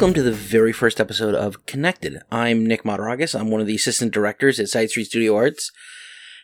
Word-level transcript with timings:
Welcome 0.00 0.14
to 0.14 0.22
the 0.22 0.32
very 0.32 0.72
first 0.72 0.98
episode 0.98 1.34
of 1.34 1.66
Connected. 1.66 2.22
I'm 2.32 2.64
Nick 2.64 2.84
Mataragas. 2.84 3.38
I'm 3.38 3.50
one 3.50 3.60
of 3.60 3.66
the 3.66 3.74
assistant 3.74 4.14
directors 4.14 4.58
at 4.58 4.70
Side 4.70 4.88
Street 4.88 5.04
Studio 5.04 5.36
Arts. 5.36 5.70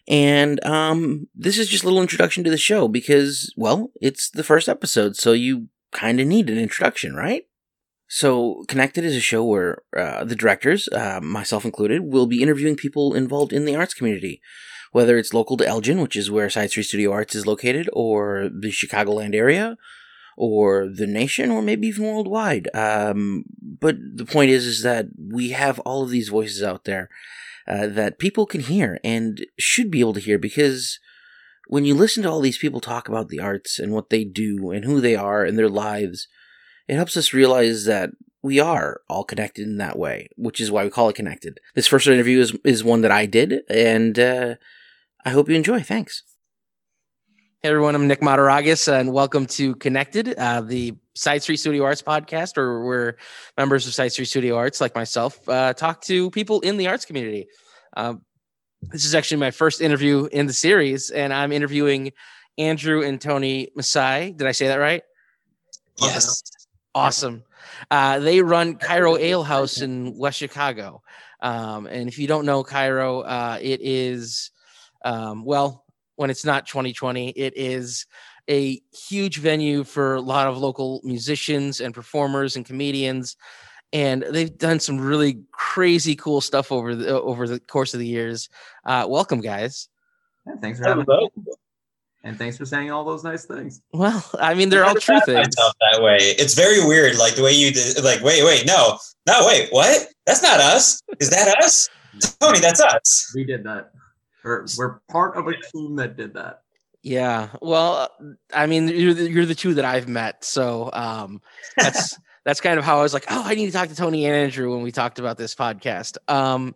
And 0.06 0.62
um, 0.62 1.28
this 1.34 1.56
is 1.56 1.66
just 1.66 1.82
a 1.82 1.86
little 1.86 2.02
introduction 2.02 2.44
to 2.44 2.50
the 2.50 2.58
show 2.58 2.86
because, 2.86 3.50
well, 3.56 3.92
it's 3.98 4.28
the 4.28 4.44
first 4.44 4.68
episode, 4.68 5.16
so 5.16 5.32
you 5.32 5.68
kind 5.90 6.20
of 6.20 6.26
need 6.26 6.50
an 6.50 6.58
introduction, 6.58 7.14
right? 7.14 7.44
So, 8.08 8.62
Connected 8.68 9.06
is 9.06 9.16
a 9.16 9.20
show 9.20 9.42
where 9.42 9.78
uh, 9.96 10.24
the 10.24 10.36
directors, 10.36 10.86
uh, 10.88 11.20
myself 11.22 11.64
included, 11.64 12.02
will 12.02 12.26
be 12.26 12.42
interviewing 12.42 12.76
people 12.76 13.14
involved 13.14 13.54
in 13.54 13.64
the 13.64 13.74
arts 13.74 13.94
community, 13.94 14.42
whether 14.92 15.16
it's 15.16 15.32
local 15.32 15.56
to 15.56 15.66
Elgin, 15.66 16.02
which 16.02 16.14
is 16.14 16.30
where 16.30 16.50
Side 16.50 16.72
Street 16.72 16.84
Studio 16.84 17.10
Arts 17.10 17.34
is 17.34 17.46
located, 17.46 17.88
or 17.94 18.50
the 18.52 18.68
Chicagoland 18.68 19.34
area, 19.34 19.78
or 20.36 20.88
the 20.88 21.06
nation, 21.06 21.50
or 21.50 21.62
maybe 21.62 21.88
even 21.88 22.04
worldwide. 22.04 22.68
Um, 22.74 23.44
but 23.60 23.96
the 23.98 24.26
point 24.26 24.50
is, 24.50 24.66
is 24.66 24.82
that 24.82 25.06
we 25.18 25.50
have 25.50 25.78
all 25.80 26.02
of 26.02 26.10
these 26.10 26.28
voices 26.28 26.62
out 26.62 26.84
there 26.84 27.08
uh, 27.66 27.86
that 27.88 28.18
people 28.18 28.46
can 28.46 28.60
hear 28.60 28.98
and 29.02 29.44
should 29.58 29.90
be 29.90 30.00
able 30.00 30.14
to 30.14 30.20
hear 30.20 30.38
because 30.38 31.00
when 31.68 31.84
you 31.84 31.94
listen 31.94 32.22
to 32.22 32.30
all 32.30 32.40
these 32.40 32.58
people 32.58 32.80
talk 32.80 33.08
about 33.08 33.28
the 33.28 33.40
arts 33.40 33.78
and 33.78 33.92
what 33.92 34.10
they 34.10 34.24
do 34.24 34.70
and 34.70 34.84
who 34.84 35.00
they 35.00 35.16
are 35.16 35.44
and 35.44 35.58
their 35.58 35.68
lives, 35.68 36.28
it 36.86 36.94
helps 36.94 37.16
us 37.16 37.32
realize 37.32 37.84
that 37.86 38.10
we 38.42 38.60
are 38.60 39.00
all 39.08 39.24
connected 39.24 39.66
in 39.66 39.78
that 39.78 39.98
way, 39.98 40.28
which 40.36 40.60
is 40.60 40.70
why 40.70 40.84
we 40.84 40.90
call 40.90 41.08
it 41.08 41.16
connected. 41.16 41.58
This 41.74 41.88
first 41.88 42.06
interview 42.06 42.38
is, 42.38 42.56
is 42.64 42.84
one 42.84 43.00
that 43.00 43.10
I 43.10 43.26
did, 43.26 43.62
and 43.68 44.16
uh, 44.16 44.54
I 45.24 45.30
hope 45.30 45.48
you 45.48 45.56
enjoy. 45.56 45.82
Thanks. 45.82 46.22
Hey 47.62 47.70
everyone, 47.70 47.94
I'm 47.94 48.06
Nick 48.06 48.20
Mataragas, 48.20 48.86
and 48.92 49.14
welcome 49.14 49.46
to 49.46 49.74
Connected, 49.76 50.34
uh, 50.34 50.60
the 50.60 50.94
Side 51.14 51.42
Street 51.42 51.56
Studio 51.56 51.84
Arts 51.84 52.02
podcast, 52.02 52.54
where 52.56 53.16
members 53.56 53.86
of 53.86 53.94
Side 53.94 54.12
Street 54.12 54.26
Studio 54.26 54.56
Arts, 54.56 54.78
like 54.78 54.94
myself, 54.94 55.48
uh, 55.48 55.72
talk 55.72 56.02
to 56.02 56.30
people 56.32 56.60
in 56.60 56.76
the 56.76 56.86
arts 56.86 57.06
community. 57.06 57.46
Um, 57.96 58.20
this 58.82 59.06
is 59.06 59.14
actually 59.14 59.38
my 59.38 59.50
first 59.50 59.80
interview 59.80 60.28
in 60.32 60.46
the 60.46 60.52
series, 60.52 61.10
and 61.10 61.32
I'm 61.32 61.50
interviewing 61.50 62.12
Andrew 62.58 63.02
and 63.02 63.18
Tony 63.18 63.70
Masai. 63.74 64.32
Did 64.32 64.46
I 64.46 64.52
say 64.52 64.68
that 64.68 64.76
right? 64.76 65.02
Yes. 65.98 66.42
Awesome. 66.94 67.42
Uh, 67.90 68.18
they 68.18 68.42
run 68.42 68.76
Cairo 68.76 69.16
Ale 69.16 69.42
House 69.42 69.80
in 69.80 70.16
West 70.18 70.38
Chicago. 70.38 71.02
Um, 71.40 71.86
and 71.86 72.06
if 72.06 72.18
you 72.18 72.28
don't 72.28 72.44
know 72.44 72.62
Cairo, 72.62 73.20
uh, 73.22 73.58
it 73.60 73.80
is, 73.82 74.50
um, 75.06 75.42
well, 75.44 75.85
when 76.16 76.30
it's 76.30 76.44
not 76.44 76.66
2020, 76.66 77.30
it 77.30 77.52
is 77.56 78.06
a 78.48 78.80
huge 78.92 79.38
venue 79.38 79.84
for 79.84 80.14
a 80.14 80.20
lot 80.20 80.46
of 80.46 80.58
local 80.58 81.00
musicians 81.04 81.80
and 81.80 81.94
performers 81.94 82.56
and 82.56 82.64
comedians. 82.64 83.36
And 83.92 84.24
they've 84.30 84.56
done 84.56 84.80
some 84.80 84.98
really 84.98 85.38
crazy 85.52 86.16
cool 86.16 86.40
stuff 86.40 86.72
over 86.72 86.94
the 86.94 87.20
over 87.20 87.46
the 87.46 87.60
course 87.60 87.94
of 87.94 88.00
the 88.00 88.06
years. 88.06 88.48
Uh, 88.84 89.06
welcome, 89.08 89.40
guys. 89.40 89.88
Yeah, 90.46 90.56
thanks 90.60 90.78
for 90.78 90.88
having 90.88 91.04
me. 91.06 91.28
And 92.24 92.36
thanks 92.36 92.58
for 92.58 92.66
saying 92.66 92.90
all 92.90 93.04
those 93.04 93.22
nice 93.22 93.44
things. 93.44 93.80
Well, 93.92 94.24
I 94.40 94.54
mean, 94.54 94.68
they're 94.68 94.84
all 94.84 94.96
true 94.96 95.20
things. 95.24 95.54
That 95.54 96.02
way, 96.02 96.16
it's 96.18 96.54
very 96.54 96.84
weird. 96.84 97.16
Like 97.18 97.36
the 97.36 97.42
way 97.44 97.52
you 97.52 97.72
did. 97.72 98.02
Like, 98.02 98.20
wait, 98.20 98.42
wait, 98.42 98.66
no, 98.66 98.98
no, 99.28 99.46
wait, 99.46 99.68
what? 99.70 100.08
That's 100.26 100.42
not 100.42 100.58
us. 100.58 101.00
Is 101.20 101.30
that 101.30 101.56
us? 101.62 101.88
Tony, 102.40 102.58
that's 102.58 102.80
us. 102.80 103.32
We 103.34 103.44
did 103.44 103.62
that. 103.64 103.90
We're, 104.46 104.64
we're 104.78 105.00
part 105.10 105.36
of 105.36 105.48
a 105.48 105.54
team 105.72 105.96
that 105.96 106.16
did 106.16 106.32
that. 106.34 106.62
Yeah. 107.02 107.48
Well, 107.60 108.08
I 108.54 108.66
mean, 108.66 108.88
you're 108.88 109.12
the, 109.12 109.30
you're 109.30 109.44
the 109.44 109.54
two 109.54 109.74
that 109.74 109.84
I've 109.84 110.08
met, 110.08 110.44
so 110.44 110.90
um, 110.92 111.42
that's 111.76 112.16
that's 112.44 112.60
kind 112.60 112.78
of 112.78 112.84
how 112.84 112.98
I 112.98 113.02
was 113.02 113.12
like, 113.12 113.26
oh, 113.28 113.42
I 113.44 113.54
need 113.54 113.66
to 113.66 113.72
talk 113.72 113.88
to 113.88 113.96
Tony 113.96 114.24
and 114.24 114.34
Andrew 114.34 114.72
when 114.72 114.82
we 114.82 114.92
talked 114.92 115.18
about 115.18 115.36
this 115.36 115.54
podcast. 115.54 116.16
Um, 116.28 116.74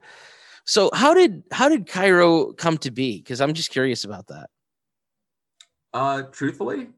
so 0.65 0.91
how 0.93 1.15
did 1.15 1.45
how 1.53 1.69
did 1.69 1.87
Cairo 1.89 2.53
come 2.53 2.77
to 2.79 2.91
be? 2.91 3.19
Because 3.19 3.41
I'm 3.41 3.55
just 3.55 3.71
curious 3.71 4.05
about 4.05 4.27
that. 4.27 4.51
Uh, 5.93 6.23
truthfully, 6.31 6.89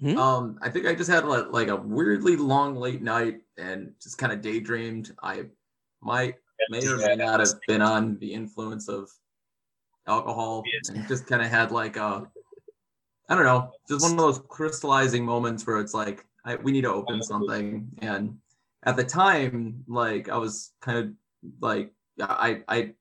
Hmm? 0.00 0.18
um, 0.18 0.58
I 0.60 0.68
think 0.68 0.86
I 0.86 0.94
just 0.94 1.10
had 1.10 1.24
like, 1.24 1.46
like 1.50 1.68
a 1.68 1.76
weirdly 1.76 2.36
long 2.36 2.76
late 2.76 3.02
night 3.02 3.40
and 3.56 3.92
just 4.02 4.18
kind 4.18 4.32
of 4.32 4.42
daydreamed. 4.42 5.12
I 5.22 5.44
might 6.02 6.34
may 6.70 6.86
or 6.86 6.98
may 6.98 7.16
not 7.16 7.40
have 7.40 7.54
been 7.66 7.80
on 7.82 8.18
the 8.18 8.32
influence 8.32 8.88
of 8.88 9.08
alcohol 10.06 10.62
and 10.88 11.06
just 11.08 11.26
kind 11.26 11.42
of 11.42 11.48
had 11.48 11.70
like 11.70 11.96
a 11.96 12.26
I 13.28 13.34
don't 13.34 13.44
know, 13.44 13.72
just 13.88 14.02
one 14.02 14.12
of 14.12 14.18
those 14.18 14.40
crystallizing 14.48 15.24
moments 15.24 15.66
where 15.66 15.80
it's 15.80 15.94
like 15.94 16.24
I, 16.44 16.56
we 16.56 16.70
need 16.70 16.82
to 16.82 16.92
open 16.92 17.22
something. 17.22 17.88
And 17.98 18.38
at 18.84 18.96
the 18.96 19.04
time, 19.04 19.84
like 19.88 20.28
I 20.28 20.36
was 20.36 20.72
kind 20.80 20.98
of 20.98 21.10
like 21.60 21.92
I 22.20 22.62
I 22.68 22.94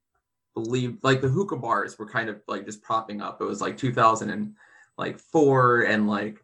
believe 0.55 0.97
like 1.03 1.21
the 1.21 1.27
hookah 1.27 1.57
bars 1.57 1.99
were 1.99 2.09
kind 2.09 2.29
of 2.29 2.41
like 2.47 2.65
just 2.65 2.81
popping 2.81 3.21
up. 3.21 3.39
It 3.39 3.45
was 3.45 3.61
like 3.61 3.77
2000 3.77 4.29
and 4.31 4.55
like 4.97 5.19
four 5.19 5.81
and 5.81 6.07
like 6.07 6.43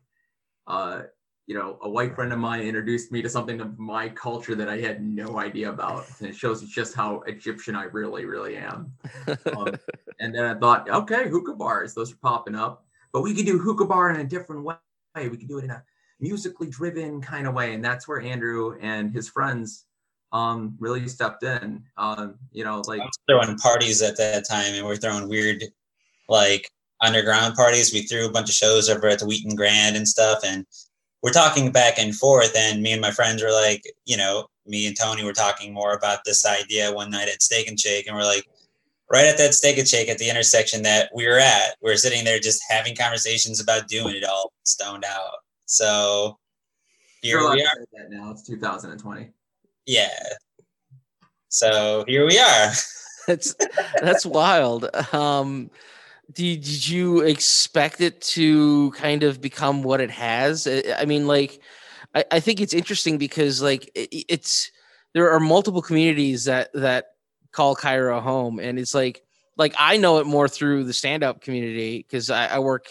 uh 0.68 1.04
you 1.48 1.56
know 1.56 1.80
a 1.82 1.90
white 1.90 2.14
friend 2.14 2.32
of 2.32 2.40
mine 2.40 2.62
introduced 2.62 3.12
me 3.12 3.22
to 3.22 3.30
something 3.30 3.60
of 3.62 3.80
my 3.80 4.10
culture 4.10 4.54
that 4.54 4.70
I 4.70 4.78
had 4.78 5.02
no 5.02 5.40
idea 5.40 5.72
about. 5.72 6.06
And 6.20 6.30
it 6.30 6.36
shows 6.36 6.62
just 6.62 6.94
how 6.94 7.22
Egyptian 7.22 7.76
I 7.76 7.86
really 7.86 8.26
really 8.26 8.58
am. 8.58 8.94
Um, 9.58 9.74
and 10.22 10.34
then 10.34 10.46
I 10.46 10.54
thought, 10.54 10.88
okay, 10.88 11.28
hookah 11.28 11.56
bars, 11.56 11.94
those 11.94 12.14
are 12.14 12.18
popping 12.22 12.56
up. 12.56 12.86
But 13.12 13.24
we 13.24 13.34
could 13.34 13.46
do 13.46 13.58
hookah 13.58 13.86
bar 13.86 14.12
in 14.12 14.22
a 14.22 14.24
different 14.24 14.64
way. 14.64 14.76
We 15.16 15.36
could 15.36 15.48
do 15.48 15.58
it 15.58 15.66
in 15.66 15.72
a 15.72 15.84
musically 16.20 16.70
driven 16.70 17.20
kind 17.20 17.48
of 17.48 17.56
way. 17.56 17.74
And 17.74 17.84
that's 17.84 18.08
where 18.08 18.22
Andrew 18.22 18.78
and 18.80 19.12
his 19.12 19.28
friends 19.28 19.86
um, 20.32 20.78
really 20.80 21.08
stepped 21.08 21.44
in. 21.44 21.84
Um, 21.98 22.36
you 22.52 22.64
know, 22.64 22.84
like 22.88 23.02
throwing 23.28 23.58
parties 23.58 24.02
at 24.02 24.16
that 24.18 24.48
time, 24.48 24.76
and 24.76 24.86
we're 24.86 24.96
throwing 24.96 25.28
weird, 25.28 25.64
like 26.30 26.70
underground 27.02 27.56
parties. 27.56 27.92
We 27.92 28.04
threw 28.04 28.28
a 28.28 28.32
bunch 28.32 28.50
of 28.50 28.56
shows 28.56 28.90
over 28.90 29.08
at 29.08 29.20
the 29.20 29.26
Wheaton 29.26 29.56
Grand 29.56 29.98
and 29.98 30.08
stuff, 30.08 30.40
and 30.46 30.66
we're 31.24 31.32
talking 31.32 31.72
back 31.72 31.98
and 31.98 32.16
forth. 32.16 32.56
And 32.56 32.82
me 32.82 32.94
and 32.94 33.02
my 33.02 33.12
friends 33.12 33.44
were 33.44 33.52
like, 33.52 33.84
you 34.06 34.18
know, 34.18 34.46
me 34.66 34.88
and 34.88 34.96
Tony 34.98 35.24
were 35.24 35.34
talking 35.34 35.74
more 35.74 35.94
about 35.94 36.20
this 36.26 36.46
idea 36.46 36.94
one 36.94 37.10
night 37.10 37.28
at 37.28 37.42
Steak 37.42 37.68
and 37.68 37.80
Shake, 37.80 38.08
and 38.08 38.16
we're 38.16 38.24
like, 38.24 38.46
right 39.12 39.26
at 39.26 39.38
that 39.38 39.54
Steak 39.54 39.78
and 39.78 39.88
Shake 39.88 40.10
at 40.10 40.18
the 40.18 40.30
intersection 40.30 40.84
that 40.84 41.10
we 41.14 41.28
were 41.28 41.40
at, 41.40 41.76
we 41.82 41.92
are 41.92 41.98
sitting 41.98 42.24
there 42.24 42.40
just 42.40 42.62
having 42.70 42.96
conversations 42.96 43.60
about 43.60 43.88
doing 43.88 44.16
it 44.16 44.24
all 44.24 44.54
stoned 44.64 45.04
out. 45.06 45.36
So 45.66 46.38
here 47.22 47.38
You're 47.38 47.48
allowed 47.48 47.56
we 47.56 47.62
to 47.62 47.68
are. 47.68 47.76
say 47.76 48.04
that 48.04 48.12
now. 48.12 48.32
It's 48.32 48.44
2020. 48.44 49.30
Yeah. 49.86 50.10
So 51.50 52.06
here 52.08 52.26
we 52.26 52.40
are. 52.40 52.72
that's 53.28 53.56
that's 54.02 54.26
wild. 54.26 54.90
Um, 55.14 55.70
did, 56.32 56.62
did 56.62 56.88
you 56.88 57.20
expect 57.22 58.00
it 58.00 58.22
to 58.22 58.92
kind 58.92 59.24
of 59.24 59.42
become 59.42 59.84
what 59.84 60.00
it 60.00 60.12
has? 60.12 60.68
I 60.68 60.84
I 61.00 61.06
mean, 61.06 61.28
like, 61.28 61.62
I, 62.16 62.24
I 62.32 62.40
think 62.40 62.62
it's 62.62 62.74
interesting 62.74 63.18
because 63.18 63.62
like 63.62 63.92
it, 63.96 64.26
it's 64.30 64.72
there 65.14 65.30
are 65.32 65.40
multiple 65.40 65.82
communities 65.82 66.46
that 66.46 66.70
that 66.74 67.08
call 67.52 67.76
Cairo 67.76 68.20
home, 68.20 68.60
and 68.60 68.80
it's 68.80 68.94
like 68.94 69.22
like 69.58 69.74
I 69.78 69.98
know 69.98 70.20
it 70.20 70.26
more 70.26 70.48
through 70.48 70.86
the 70.86 70.94
stand 70.94 71.24
up 71.24 71.42
community 71.42 71.98
because 71.98 72.30
I, 72.30 72.48
I 72.48 72.60
work. 72.60 72.88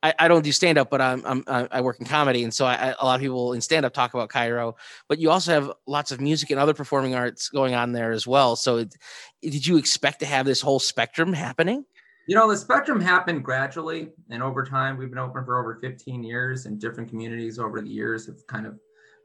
I, 0.00 0.14
I 0.16 0.28
don't 0.28 0.44
do 0.44 0.52
stand 0.52 0.78
up, 0.78 0.90
but 0.90 1.00
I'm, 1.00 1.24
I'm 1.26 1.44
I 1.48 1.80
work 1.80 1.98
in 1.98 2.06
comedy, 2.06 2.44
and 2.44 2.54
so 2.54 2.66
I, 2.66 2.94
a 2.98 3.04
lot 3.04 3.16
of 3.16 3.20
people 3.20 3.52
in 3.52 3.60
stand 3.60 3.84
up 3.84 3.92
talk 3.92 4.14
about 4.14 4.28
Cairo. 4.28 4.76
But 5.08 5.18
you 5.18 5.30
also 5.30 5.52
have 5.52 5.72
lots 5.86 6.12
of 6.12 6.20
music 6.20 6.50
and 6.50 6.60
other 6.60 6.74
performing 6.74 7.16
arts 7.16 7.48
going 7.48 7.74
on 7.74 7.92
there 7.92 8.12
as 8.12 8.24
well. 8.24 8.54
So, 8.54 8.78
it, 8.78 8.94
did 9.42 9.66
you 9.66 9.76
expect 9.76 10.20
to 10.20 10.26
have 10.26 10.46
this 10.46 10.60
whole 10.60 10.78
spectrum 10.78 11.32
happening? 11.32 11.84
You 12.28 12.36
know, 12.36 12.48
the 12.48 12.56
spectrum 12.56 13.00
happened 13.00 13.42
gradually 13.42 14.10
and 14.30 14.40
over 14.40 14.62
time. 14.62 14.98
We've 14.98 15.08
been 15.08 15.18
open 15.18 15.44
for 15.44 15.58
over 15.58 15.80
15 15.80 16.22
years, 16.22 16.66
and 16.66 16.80
different 16.80 17.10
communities 17.10 17.58
over 17.58 17.80
the 17.80 17.90
years 17.90 18.26
have 18.26 18.46
kind 18.46 18.66
of 18.66 18.78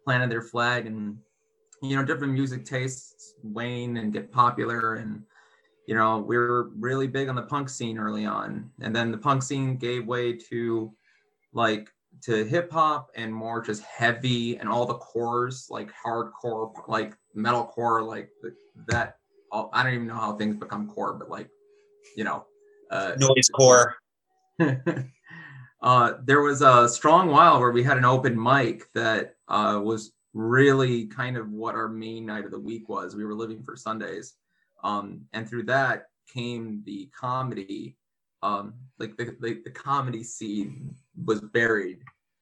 planted 0.06 0.32
their 0.32 0.42
flag, 0.42 0.88
and 0.88 1.18
you 1.84 1.98
know, 1.98 2.04
different 2.04 2.34
music 2.34 2.66
tastes 2.66 3.36
wane 3.44 3.98
and 3.98 4.14
get 4.14 4.32
popular. 4.32 4.96
And 4.96 5.24
you 5.86 5.96
know, 5.96 6.20
we 6.20 6.38
were 6.38 6.70
really 6.80 7.08
big 7.08 7.28
on 7.28 7.36
the 7.36 7.42
punk 7.42 7.70
scene 7.70 7.98
early 7.98 8.26
on, 8.26 8.72
and 8.82 8.96
then 8.96 9.12
the 9.12 9.18
punk 9.18 9.44
scene 9.44 9.76
gave 9.76 10.08
way 10.08 10.34
to 10.34 10.94
like 11.52 11.90
to 12.22 12.46
hip 12.46 12.72
hop 12.72 13.10
and 13.16 13.34
more 13.34 13.62
just 13.62 13.84
heavy 13.84 14.58
and 14.58 14.70
all 14.70 14.86
the 14.86 14.94
cores 14.96 15.68
like 15.70 15.92
hardcore, 15.94 16.72
like 16.88 17.18
metalcore, 17.36 18.08
like 18.08 18.30
that. 18.88 19.18
I 19.52 19.84
don't 19.84 19.94
even 19.94 20.08
know 20.08 20.16
how 20.16 20.34
things 20.34 20.56
become 20.56 20.88
core, 20.88 21.14
but 21.14 21.30
like 21.30 21.50
you 22.16 22.24
know 22.24 22.46
uh, 22.90 23.16
Noise 23.18 23.50
core. 23.54 23.96
uh, 25.82 26.14
there 26.24 26.42
was 26.42 26.62
a 26.62 26.88
strong 26.88 27.28
while 27.28 27.60
where 27.60 27.72
we 27.72 27.84
had 27.84 27.98
an 27.98 28.06
open 28.06 28.42
mic 28.42 28.92
that 28.94 29.36
uh, 29.50 29.80
was 29.84 30.14
really 30.34 31.06
kind 31.06 31.38
of 31.38 31.52
what 31.52 31.76
our 31.76 31.88
main 31.88 32.26
night 32.26 32.46
of 32.46 32.52
the 32.52 32.60
week 32.60 32.90
was. 32.90 33.16
We 33.16 33.26
were 33.26 33.36
living 33.36 33.64
for 33.64 33.76
Sundays, 33.76 34.36
um, 34.84 35.22
and 35.34 35.48
through 35.48 35.64
that 35.64 36.08
came 36.32 36.84
the 36.86 37.10
comedy. 37.18 37.98
Um, 38.42 38.74
like 39.00 39.16
the, 39.16 39.36
the, 39.40 39.62
the 39.64 39.72
comedy 39.72 40.22
scene 40.22 40.94
was 41.26 41.40
buried 41.40 42.00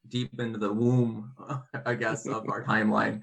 deep 0.08 0.40
into 0.40 0.58
the 0.58 0.72
womb, 0.72 1.32
I 1.86 1.94
guess, 1.94 2.26
of 2.28 2.50
our 2.50 2.64
timeline. 2.64 3.22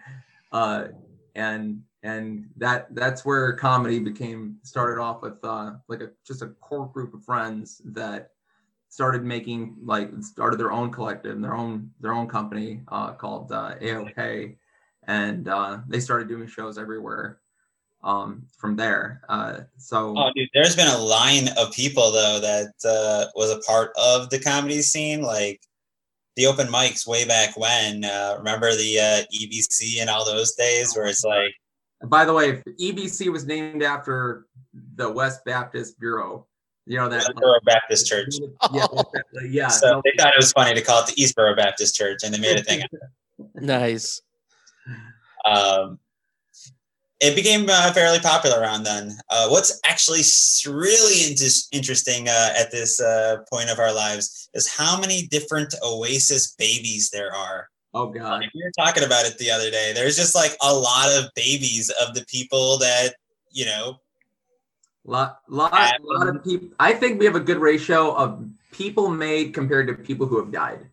Uh, 0.52 0.88
and 1.34 1.82
and 2.02 2.46
that 2.56 2.94
that's 2.94 3.24
where 3.24 3.52
comedy 3.54 3.98
became 3.98 4.56
started 4.62 5.00
off 5.00 5.22
with 5.22 5.42
uh, 5.44 5.72
like 5.88 6.00
a 6.00 6.10
just 6.26 6.42
a 6.42 6.48
core 6.60 6.86
group 6.86 7.14
of 7.14 7.24
friends 7.24 7.80
that 7.84 8.30
started 8.88 9.24
making 9.24 9.76
like 9.82 10.10
started 10.20 10.58
their 10.58 10.72
own 10.72 10.90
collective, 10.90 11.40
their 11.40 11.54
own 11.54 11.90
their 12.00 12.12
own 12.12 12.28
company 12.28 12.82
uh, 12.88 13.12
called 13.12 13.52
uh, 13.52 13.74
AOK, 13.80 14.56
and 15.06 15.48
uh, 15.48 15.78
they 15.88 16.00
started 16.00 16.28
doing 16.28 16.46
shows 16.46 16.78
everywhere 16.78 17.40
um, 18.02 18.46
from 18.56 18.76
there. 18.76 19.22
Uh, 19.28 19.60
so, 19.76 20.14
oh, 20.16 20.30
dude, 20.34 20.48
there's 20.54 20.76
been 20.76 20.88
a 20.88 20.98
line 20.98 21.48
of 21.58 21.72
people 21.72 22.10
though 22.12 22.40
that 22.40 22.72
uh, 22.84 23.26
was 23.34 23.50
a 23.50 23.60
part 23.60 23.92
of 23.96 24.30
the 24.30 24.38
comedy 24.38 24.82
scene, 24.82 25.22
like 25.22 25.60
the 26.36 26.46
open 26.46 26.68
mics 26.68 27.06
way 27.06 27.26
back 27.26 27.56
when. 27.56 28.04
Uh, 28.04 28.36
remember 28.38 28.70
the 28.70 28.98
uh, 28.98 29.22
EBC 29.36 30.00
and 30.00 30.08
all 30.08 30.24
those 30.24 30.54
days 30.54 30.94
where 30.94 31.06
it's 31.06 31.24
like. 31.24 31.52
By 32.04 32.24
the 32.24 32.32
way, 32.32 32.62
EBC 32.80 33.32
was 33.32 33.44
named 33.44 33.82
after 33.82 34.46
the 34.94 35.10
West 35.10 35.44
Baptist 35.44 35.98
Bureau. 35.98 36.46
You 36.88 36.96
know 36.96 37.08
that 37.10 37.22
Eastboro 37.22 37.60
Baptist 37.64 38.06
Church. 38.06 38.34
Yeah, 38.72 38.86
yeah. 39.44 39.68
So 39.68 39.90
no, 39.90 40.02
they 40.04 40.12
thought 40.18 40.32
it 40.32 40.38
was 40.38 40.52
funny 40.52 40.74
to 40.74 40.80
call 40.80 41.02
it 41.02 41.14
the 41.14 41.22
Eastboro 41.22 41.54
Baptist 41.54 41.94
Church, 41.94 42.20
and 42.24 42.34
they 42.34 42.40
made 42.40 42.58
a 42.58 42.62
thing. 42.62 42.82
Nice. 43.54 44.22
um, 45.44 45.98
it 47.20 47.34
became 47.36 47.66
uh, 47.68 47.92
fairly 47.92 48.20
popular 48.20 48.60
around 48.60 48.84
then. 48.84 49.12
Uh, 49.28 49.48
what's 49.48 49.80
actually 49.84 50.22
really 50.72 51.30
inter- 51.30 51.66
interesting 51.72 52.28
uh, 52.28 52.50
at 52.58 52.70
this 52.70 53.00
uh, 53.00 53.38
point 53.52 53.68
of 53.70 53.78
our 53.78 53.92
lives 53.92 54.48
is 54.54 54.68
how 54.68 54.98
many 54.98 55.26
different 55.26 55.74
Oasis 55.84 56.54
babies 56.54 57.10
there 57.10 57.34
are. 57.34 57.68
oh 57.94 58.06
god. 58.06 58.40
Like, 58.40 58.50
we 58.54 58.62
were 58.62 58.72
talking 58.78 59.04
about 59.04 59.26
it 59.26 59.36
the 59.38 59.50
other 59.50 59.70
day. 59.70 59.92
There's 59.94 60.16
just 60.16 60.34
like 60.34 60.56
a 60.62 60.72
lot 60.72 61.10
of 61.12 61.30
babies 61.34 61.90
of 62.00 62.14
the 62.14 62.24
people 62.28 62.78
that 62.78 63.14
you 63.50 63.66
know. 63.66 64.00
Lot 65.08 65.40
lot, 65.48 65.72
lot 66.02 66.28
of 66.28 66.44
people 66.44 66.68
i 66.78 66.92
think 66.92 67.18
we 67.18 67.24
have 67.24 67.34
a 67.34 67.40
good 67.40 67.56
ratio 67.58 68.14
of 68.14 68.46
people 68.72 69.08
made 69.08 69.54
compared 69.54 69.86
to 69.88 69.94
people 69.94 70.26
who 70.26 70.38
have 70.38 70.52
died. 70.52 70.86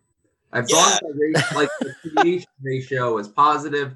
As 0.52 0.70
long 0.70 0.92
as 0.92 1.00
the 1.00 1.12
ratio, 1.14 1.58
like 1.58 1.68
the 1.80 1.94
creation 2.10 2.48
ratio 2.62 3.18
is 3.18 3.28
positive. 3.28 3.94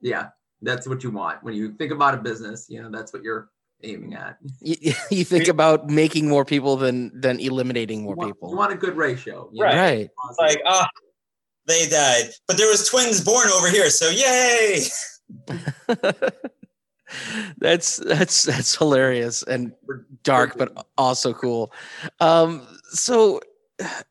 Yeah 0.00 0.28
that's 0.62 0.88
what 0.88 1.04
you 1.04 1.10
want. 1.10 1.42
When 1.44 1.54
you 1.54 1.72
think 1.72 1.92
about 1.92 2.14
a 2.14 2.18
business 2.18 2.66
you 2.68 2.80
know 2.82 2.90
that's 2.90 3.12
what 3.12 3.22
you're 3.22 3.50
aiming 3.82 4.14
at. 4.14 4.38
You, 4.60 4.92
you 5.10 5.24
think 5.24 5.48
about 5.48 5.88
making 5.88 6.28
more 6.28 6.44
people 6.44 6.76
than 6.76 7.20
than 7.20 7.40
eliminating 7.40 8.02
more 8.02 8.14
you 8.14 8.18
want, 8.18 8.34
people. 8.34 8.50
you 8.50 8.56
want 8.56 8.72
a 8.72 8.76
good 8.76 8.96
ratio 8.96 9.50
you 9.52 9.64
Right. 9.64 9.74
know, 9.74 9.82
Right. 9.82 10.10
It's 10.30 10.38
like, 10.38 10.62
oh, 10.64 10.84
they 11.66 11.88
died, 11.88 12.30
but 12.46 12.56
there 12.56 12.68
was 12.68 12.88
twins 12.88 13.20
born 13.22 13.48
over 13.48 13.68
here, 13.68 13.90
so 13.90 14.08
yay! 14.08 14.86
that's 17.58 17.96
that's 17.96 18.44
that's 18.44 18.74
hilarious 18.76 19.42
and 19.42 19.72
dark 20.22 20.56
but 20.56 20.86
also 20.96 21.32
cool. 21.32 21.72
Um 22.20 22.66
so 22.90 23.40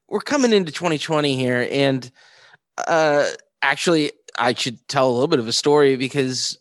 we're 0.08 0.20
coming 0.20 0.54
into 0.54 0.72
2020 0.72 1.36
here 1.36 1.68
and 1.72 2.10
uh 2.88 3.26
actually 3.62 4.12
i 4.40 4.54
should 4.54 4.78
tell 4.88 5.10
a 5.10 5.12
little 5.12 5.28
bit 5.28 5.40
of 5.40 5.48
a 5.48 5.52
story 5.52 5.98
because 5.98 6.58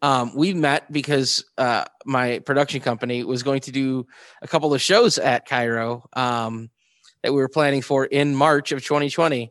um 0.00 0.34
we 0.34 0.54
met 0.54 0.90
because 0.90 1.44
uh 1.58 1.84
my 2.06 2.38
production 2.38 2.80
company 2.80 3.24
was 3.24 3.42
going 3.42 3.60
to 3.60 3.72
do 3.72 4.06
a 4.40 4.48
couple 4.48 4.72
of 4.72 4.80
shows 4.80 5.18
at 5.18 5.46
cairo 5.46 6.08
um 6.14 6.70
that 7.22 7.32
we 7.32 7.38
were 7.38 7.48
planning 7.48 7.82
for 7.82 8.06
in 8.06 8.34
march 8.34 8.72
of 8.72 8.82
2020 8.82 9.50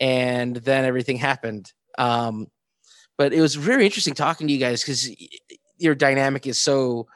and 0.00 0.56
then 0.56 0.84
everything 0.84 1.16
happened. 1.16 1.72
Um 1.98 2.48
but 3.16 3.32
it 3.32 3.40
was 3.40 3.54
very 3.54 3.84
interesting 3.84 4.14
talking 4.14 4.48
to 4.48 4.52
you 4.52 4.58
guys 4.58 4.82
because 4.82 5.08
your 5.84 5.94
dynamic 5.94 6.46
is 6.46 6.58
so 6.58 7.06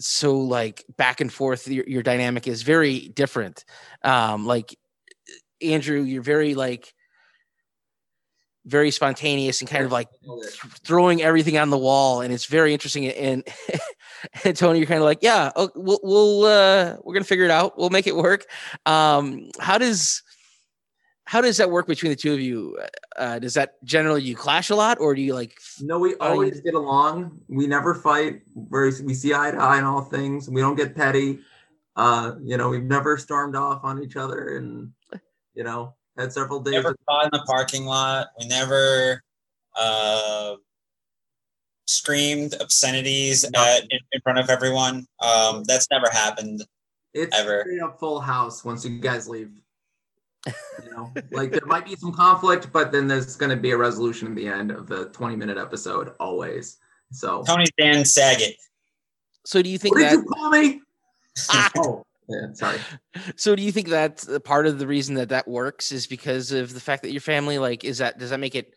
so 0.00 0.38
like 0.38 0.84
back 0.96 1.20
and 1.20 1.32
forth 1.32 1.66
your, 1.68 1.84
your 1.86 2.02
dynamic 2.02 2.46
is 2.46 2.62
very 2.62 3.08
different. 3.08 3.64
Um 4.02 4.46
like 4.46 4.76
andrew 5.60 6.02
you're 6.02 6.22
very 6.22 6.54
like 6.54 6.94
very 8.64 8.90
spontaneous 8.92 9.60
and 9.60 9.68
kind 9.68 9.84
of 9.84 9.90
like 9.90 10.08
throwing 10.84 11.20
everything 11.22 11.58
on 11.58 11.70
the 11.70 11.78
wall 11.78 12.20
and 12.20 12.32
it's 12.32 12.44
very 12.44 12.72
interesting 12.72 13.06
and 13.08 13.48
and 14.44 14.56
tony 14.56 14.78
you're 14.78 14.86
kind 14.86 14.98
of 14.98 15.04
like 15.04 15.18
yeah 15.22 15.50
we'll, 15.74 15.98
we'll 16.02 16.44
uh 16.44 16.96
we're 17.02 17.14
gonna 17.14 17.24
figure 17.24 17.44
it 17.44 17.50
out. 17.50 17.76
We'll 17.78 17.90
make 17.90 18.06
it 18.06 18.14
work. 18.14 18.46
Um 18.86 19.50
how 19.58 19.78
does 19.78 20.22
how 21.28 21.42
does 21.42 21.58
that 21.58 21.70
work 21.70 21.86
between 21.86 22.08
the 22.10 22.16
two 22.16 22.32
of 22.32 22.40
you 22.40 22.78
uh 23.16 23.38
does 23.38 23.52
that 23.54 23.74
generally 23.84 24.22
you 24.22 24.34
clash 24.34 24.70
a 24.70 24.74
lot 24.74 24.98
or 24.98 25.14
do 25.14 25.20
you 25.20 25.34
like 25.34 25.52
no 25.80 25.98
we 25.98 26.14
Are 26.16 26.28
you- 26.28 26.32
always 26.32 26.60
get 26.62 26.74
along 26.74 27.38
we 27.48 27.66
never 27.66 27.94
fight 27.94 28.42
We're, 28.54 28.86
we 29.02 29.12
see 29.14 29.34
eye 29.34 29.50
to 29.50 29.58
eye 29.58 29.78
on 29.78 29.84
all 29.84 30.02
things 30.02 30.48
we 30.48 30.60
don't 30.62 30.74
get 30.76 30.96
petty 30.96 31.40
uh 31.96 32.32
you 32.42 32.56
know 32.56 32.68
we've 32.70 32.82
never 32.96 33.18
stormed 33.18 33.56
off 33.56 33.80
on 33.84 34.02
each 34.02 34.16
other 34.16 34.56
and 34.56 34.90
you 35.54 35.64
know 35.64 35.94
had 36.16 36.32
several 36.32 36.60
days 36.60 36.74
Never 36.74 36.96
fought 37.06 37.24
in 37.26 37.30
the 37.32 37.44
parking 37.46 37.84
lot. 37.84 38.28
We 38.40 38.48
never 38.48 39.22
uh, 39.78 40.54
screamed 41.86 42.54
obscenities 42.60 43.48
No. 43.52 43.60
at, 43.64 43.82
in, 43.82 44.00
in 44.10 44.20
front 44.22 44.40
of 44.40 44.50
everyone. 44.50 45.06
Um, 45.22 45.62
that's 45.64 45.86
never 45.92 46.08
happened. 46.10 46.64
It's 47.14 47.38
ever. 47.38 47.60
straight 47.64 47.80
up 47.82 48.00
full 48.00 48.18
house 48.20 48.64
once 48.64 48.84
you 48.84 48.98
guys 48.98 49.28
leave. 49.28 49.50
You 50.46 50.90
know, 50.90 51.12
like 51.32 51.50
there 51.50 51.66
might 51.66 51.84
be 51.84 51.96
some 51.96 52.12
conflict, 52.12 52.72
but 52.72 52.92
then 52.92 53.06
there's 53.08 53.36
going 53.36 53.50
to 53.50 53.56
be 53.56 53.72
a 53.72 53.76
resolution 53.76 54.28
at 54.28 54.34
the 54.34 54.48
end 54.48 54.70
of 54.70 54.86
the 54.86 55.06
20 55.06 55.36
minute 55.36 55.58
episode, 55.58 56.12
always. 56.20 56.78
So, 57.12 57.42
Tony 57.44 57.66
Dan 57.78 58.04
Saget. 58.04 58.56
so 59.44 59.62
do 59.62 59.68
you 59.68 59.78
think 59.78 59.94
what 59.94 60.02
did 60.02 60.10
that 60.10 60.14
you 60.16 60.24
call 60.24 60.50
me? 60.50 60.80
Ah! 61.50 61.70
oh, 61.78 62.04
yeah, 62.28 62.52
sorry. 62.52 62.78
so 63.36 63.56
do 63.56 63.62
you 63.62 63.72
think 63.72 63.88
that 63.88 64.24
part 64.44 64.66
of 64.66 64.78
the 64.78 64.86
reason 64.86 65.14
that 65.16 65.30
that 65.30 65.48
works 65.48 65.92
is 65.92 66.06
because 66.06 66.52
of 66.52 66.74
the 66.74 66.80
fact 66.80 67.02
that 67.02 67.12
your 67.12 67.20
family 67.20 67.58
like 67.58 67.84
is 67.84 67.98
that 67.98 68.18
does 68.18 68.30
that 68.30 68.40
make 68.40 68.54
it 68.54 68.74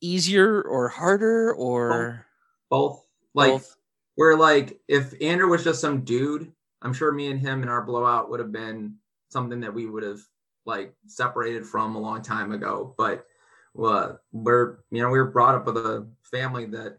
easier 0.00 0.62
or 0.62 0.88
harder 0.88 1.52
or 1.54 2.26
Both, 2.70 3.04
like, 3.34 3.50
both? 3.52 3.76
we're 4.16 4.36
like, 4.36 4.78
if 4.88 5.14
Andrew 5.20 5.48
was 5.48 5.64
just 5.64 5.80
some 5.80 6.02
dude, 6.02 6.52
I'm 6.82 6.92
sure 6.92 7.10
me 7.12 7.30
and 7.30 7.40
him 7.40 7.62
and 7.62 7.70
our 7.70 7.82
blowout 7.82 8.30
would 8.30 8.40
have 8.40 8.52
been 8.52 8.94
something 9.30 9.60
that 9.60 9.74
we 9.74 9.86
would 9.86 10.02
have 10.04 10.20
like 10.68 10.94
separated 11.06 11.66
from 11.66 11.96
a 11.96 12.00
long 12.00 12.22
time 12.22 12.52
ago. 12.52 12.94
But 12.96 13.26
we're, 13.74 14.78
you 14.90 15.02
know, 15.02 15.08
we 15.08 15.18
were 15.18 15.30
brought 15.30 15.54
up 15.54 15.66
with 15.66 15.78
a 15.78 16.06
family 16.22 16.66
that, 16.66 16.98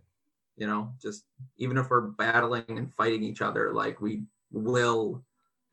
you 0.57 0.67
know, 0.67 0.91
just 1.01 1.23
even 1.57 1.77
if 1.77 1.89
we're 1.89 2.01
battling 2.01 2.65
and 2.67 2.93
fighting 2.93 3.23
each 3.23 3.41
other, 3.41 3.71
like 3.71 4.01
we 4.01 4.23
will 4.51 5.23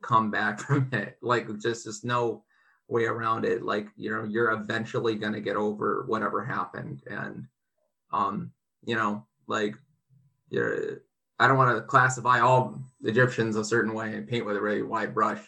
come 0.01 0.29
back 0.29 0.59
from 0.65 0.87
it. 0.93 1.17
Like 1.21 1.47
just, 1.59 1.85
just 1.85 2.05
no 2.05 2.43
way 2.87 3.05
around 3.05 3.45
it. 3.45 3.63
Like, 3.63 3.87
you 3.97 4.11
know, 4.11 4.23
you're 4.23 4.51
eventually 4.51 5.15
going 5.15 5.33
to 5.33 5.41
get 5.41 5.57
over 5.57 6.05
whatever 6.07 6.45
happened. 6.45 7.01
And, 7.09 7.47
um, 8.13 8.51
you 8.85 8.95
know, 8.95 9.25
like 9.47 9.75
you're, 10.49 11.01
I 11.39 11.47
don't 11.47 11.57
want 11.57 11.75
to 11.75 11.81
classify 11.81 12.39
all 12.39 12.79
Egyptians 13.03 13.55
a 13.55 13.65
certain 13.65 13.93
way 13.93 14.13
and 14.13 14.27
paint 14.27 14.45
with 14.45 14.55
a 14.55 14.61
really 14.61 14.83
wide 14.83 15.13
brush. 15.13 15.41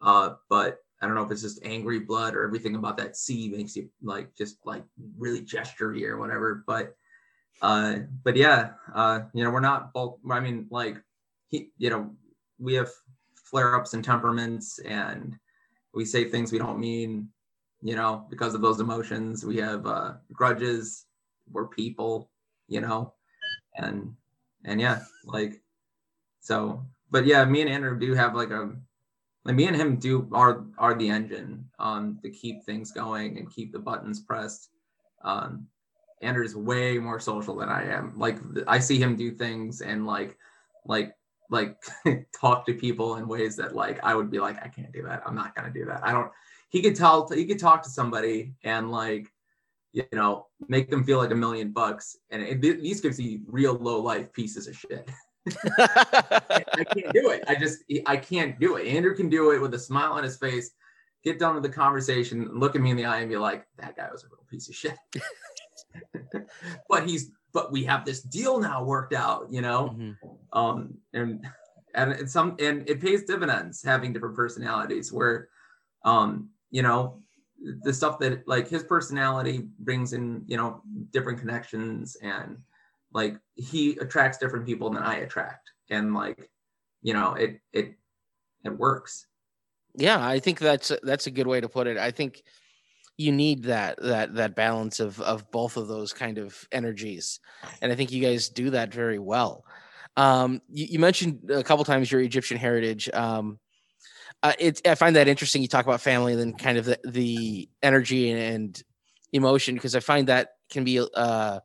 Uh, 0.00 0.34
but 0.50 0.83
I 1.04 1.06
don't 1.06 1.16
know 1.16 1.22
if 1.22 1.30
it's 1.30 1.42
just 1.42 1.64
angry 1.64 2.00
blood 2.00 2.34
or 2.34 2.44
everything 2.44 2.76
about 2.76 2.96
that 2.96 3.14
sea 3.14 3.50
makes 3.54 3.76
you 3.76 3.90
like 4.02 4.34
just 4.34 4.56
like 4.64 4.84
really 5.18 5.42
gestury 5.42 6.08
or 6.08 6.16
whatever. 6.16 6.64
But 6.66 6.96
uh, 7.60 7.96
but 8.22 8.36
yeah, 8.36 8.70
uh, 8.94 9.20
you 9.34 9.44
know, 9.44 9.50
we're 9.50 9.60
not 9.60 9.92
both. 9.92 10.18
I 10.30 10.40
mean, 10.40 10.66
like 10.70 10.96
he, 11.48 11.70
you 11.76 11.90
know, 11.90 12.10
we 12.58 12.72
have 12.74 12.88
flare 13.34 13.76
ups 13.76 13.92
and 13.92 14.02
temperaments, 14.02 14.78
and 14.78 15.36
we 15.92 16.06
say 16.06 16.24
things 16.24 16.50
we 16.50 16.58
don't 16.58 16.80
mean, 16.80 17.28
you 17.82 17.96
know, 17.96 18.26
because 18.30 18.54
of 18.54 18.62
those 18.62 18.80
emotions. 18.80 19.44
We 19.44 19.58
have 19.58 19.86
uh, 19.86 20.14
grudges. 20.32 21.04
We're 21.52 21.66
people, 21.66 22.30
you 22.66 22.80
know, 22.80 23.12
and 23.76 24.14
and 24.64 24.80
yeah, 24.80 25.02
like 25.24 25.60
so. 26.40 26.82
But 27.10 27.26
yeah, 27.26 27.44
me 27.44 27.60
and 27.60 27.70
Andrew 27.70 27.98
do 27.98 28.14
have 28.14 28.34
like 28.34 28.50
a 28.50 28.74
like 29.44 29.56
me 29.56 29.66
and 29.66 29.76
him 29.76 29.96
do 29.96 30.28
are 30.32 30.64
are 30.78 30.94
the 30.94 31.08
engine 31.08 31.68
um 31.78 32.18
to 32.22 32.30
keep 32.30 32.64
things 32.64 32.92
going 32.92 33.38
and 33.38 33.52
keep 33.52 33.72
the 33.72 33.78
buttons 33.78 34.20
pressed. 34.20 34.70
Um, 35.22 35.66
Andrew's 36.22 36.56
way 36.56 36.98
more 36.98 37.20
social 37.20 37.56
than 37.56 37.68
I 37.68 37.84
am. 37.84 38.18
Like 38.18 38.38
I 38.66 38.78
see 38.78 38.98
him 38.98 39.16
do 39.16 39.30
things 39.30 39.82
and 39.82 40.06
like 40.06 40.36
like 40.86 41.14
like 41.50 41.76
talk 42.40 42.66
to 42.66 42.74
people 42.74 43.16
in 43.16 43.28
ways 43.28 43.56
that 43.56 43.74
like 43.74 44.02
I 44.02 44.14
would 44.14 44.30
be 44.30 44.40
like 44.40 44.56
I 44.64 44.68
can't 44.68 44.92
do 44.92 45.02
that. 45.02 45.22
I'm 45.26 45.34
not 45.34 45.54
gonna 45.54 45.72
do 45.72 45.84
that. 45.86 46.04
I 46.04 46.12
don't. 46.12 46.30
He 46.70 46.82
could 46.82 46.96
tell. 46.96 47.28
He 47.28 47.44
could 47.44 47.58
talk 47.58 47.82
to 47.82 47.90
somebody 47.90 48.54
and 48.64 48.90
like 48.90 49.30
you 49.92 50.04
know 50.12 50.46
make 50.68 50.90
them 50.90 51.04
feel 51.04 51.18
like 51.18 51.30
a 51.30 51.36
million 51.36 51.70
bucks. 51.70 52.16
And 52.30 52.42
it, 52.42 52.60
these 52.60 53.00
could 53.00 53.16
be 53.16 53.42
real 53.46 53.74
low 53.74 54.00
life 54.00 54.32
pieces 54.32 54.66
of 54.66 54.76
shit. 54.76 55.08
I 55.78 56.84
can't 56.94 57.12
do 57.12 57.30
it. 57.30 57.44
I 57.46 57.54
just 57.54 57.84
I 58.06 58.16
can't 58.16 58.58
do 58.58 58.76
it. 58.76 58.86
Andrew 58.86 59.14
can 59.14 59.28
do 59.28 59.50
it 59.50 59.60
with 59.60 59.74
a 59.74 59.78
smile 59.78 60.12
on 60.12 60.24
his 60.24 60.36
face, 60.36 60.70
get 61.22 61.38
done 61.38 61.54
with 61.54 61.62
the 61.62 61.68
conversation, 61.68 62.48
look 62.52 62.74
at 62.74 62.80
me 62.80 62.90
in 62.90 62.96
the 62.96 63.04
eye 63.04 63.20
and 63.20 63.28
be 63.28 63.36
like, 63.36 63.66
that 63.78 63.96
guy 63.96 64.08
was 64.10 64.24
a 64.24 64.28
real 64.28 64.44
piece 64.50 64.68
of 64.68 64.74
shit. 64.74 64.96
but 66.88 67.08
he's 67.08 67.30
but 67.52 67.70
we 67.70 67.84
have 67.84 68.04
this 68.04 68.22
deal 68.22 68.58
now 68.58 68.82
worked 68.82 69.14
out, 69.14 69.46
you 69.50 69.60
know? 69.60 69.96
Mhm. 69.96 70.16
um 70.52 70.94
and 71.12 71.46
and 71.94 72.12
it's 72.12 72.32
some 72.32 72.56
and 72.58 72.88
it 72.88 73.00
pays 73.00 73.24
dividends 73.24 73.82
having 73.82 74.12
different 74.12 74.34
personalities 74.36 75.12
where 75.12 75.48
um 76.04 76.48
you 76.70 76.82
know 76.82 77.22
the 77.82 77.92
stuff 77.92 78.18
that 78.18 78.46
like 78.48 78.68
his 78.68 78.82
personality 78.82 79.68
brings 79.78 80.12
in 80.12 80.42
you 80.46 80.56
know 80.56 80.82
different 81.12 81.38
connections 81.38 82.16
and 82.16 82.58
like 83.14 83.38
he 83.54 83.92
attracts 83.98 84.38
different 84.38 84.66
people 84.66 84.90
than 84.90 85.02
i 85.02 85.16
attract 85.16 85.70
and 85.90 86.12
like 86.12 86.50
you 87.02 87.14
know 87.14 87.34
it 87.34 87.60
it 87.72 87.94
it 88.64 88.76
works 88.78 89.26
Yeah, 89.96 90.26
I 90.26 90.40
think 90.40 90.58
that's 90.58 90.90
that's 91.02 91.28
a 91.28 91.30
good 91.30 91.46
way 91.46 91.60
to 91.60 91.68
put 91.68 91.86
it. 91.86 91.96
I 91.96 92.10
think 92.10 92.42
you 93.16 93.30
need 93.30 93.62
that 93.64 94.02
that 94.02 94.34
that 94.34 94.56
balance 94.56 94.98
of 94.98 95.20
of 95.20 95.48
both 95.52 95.76
of 95.76 95.86
those 95.86 96.12
kind 96.12 96.38
of 96.38 96.66
energies, 96.72 97.38
and 97.80 97.92
I 97.92 97.94
think 97.94 98.10
you 98.10 98.20
guys 98.20 98.48
do 98.48 98.70
that 98.70 98.92
very 98.92 99.20
well. 99.20 99.64
Um, 100.16 100.60
you, 100.68 100.86
you 100.90 100.98
mentioned 100.98 101.48
a 101.50 101.62
couple 101.62 101.84
times 101.84 102.10
your 102.10 102.20
Egyptian 102.20 102.56
heritage. 102.56 103.08
Um, 103.12 103.60
uh, 104.42 104.52
it, 104.58 104.86
I 104.86 104.94
find 104.96 105.14
that 105.16 105.28
interesting. 105.28 105.62
You 105.62 105.68
talk 105.68 105.86
about 105.86 106.00
family 106.00 106.32
and 106.32 106.40
then 106.40 106.54
kind 106.54 106.76
of 106.76 106.84
the, 106.84 106.98
the 107.04 107.68
energy 107.82 108.30
and, 108.30 108.40
and 108.40 108.82
emotion 109.32 109.74
because 109.74 109.94
I 109.94 110.00
find 110.00 110.28
that 110.28 110.50
can 110.70 110.84
be 110.84 111.00
uh, 111.00 111.60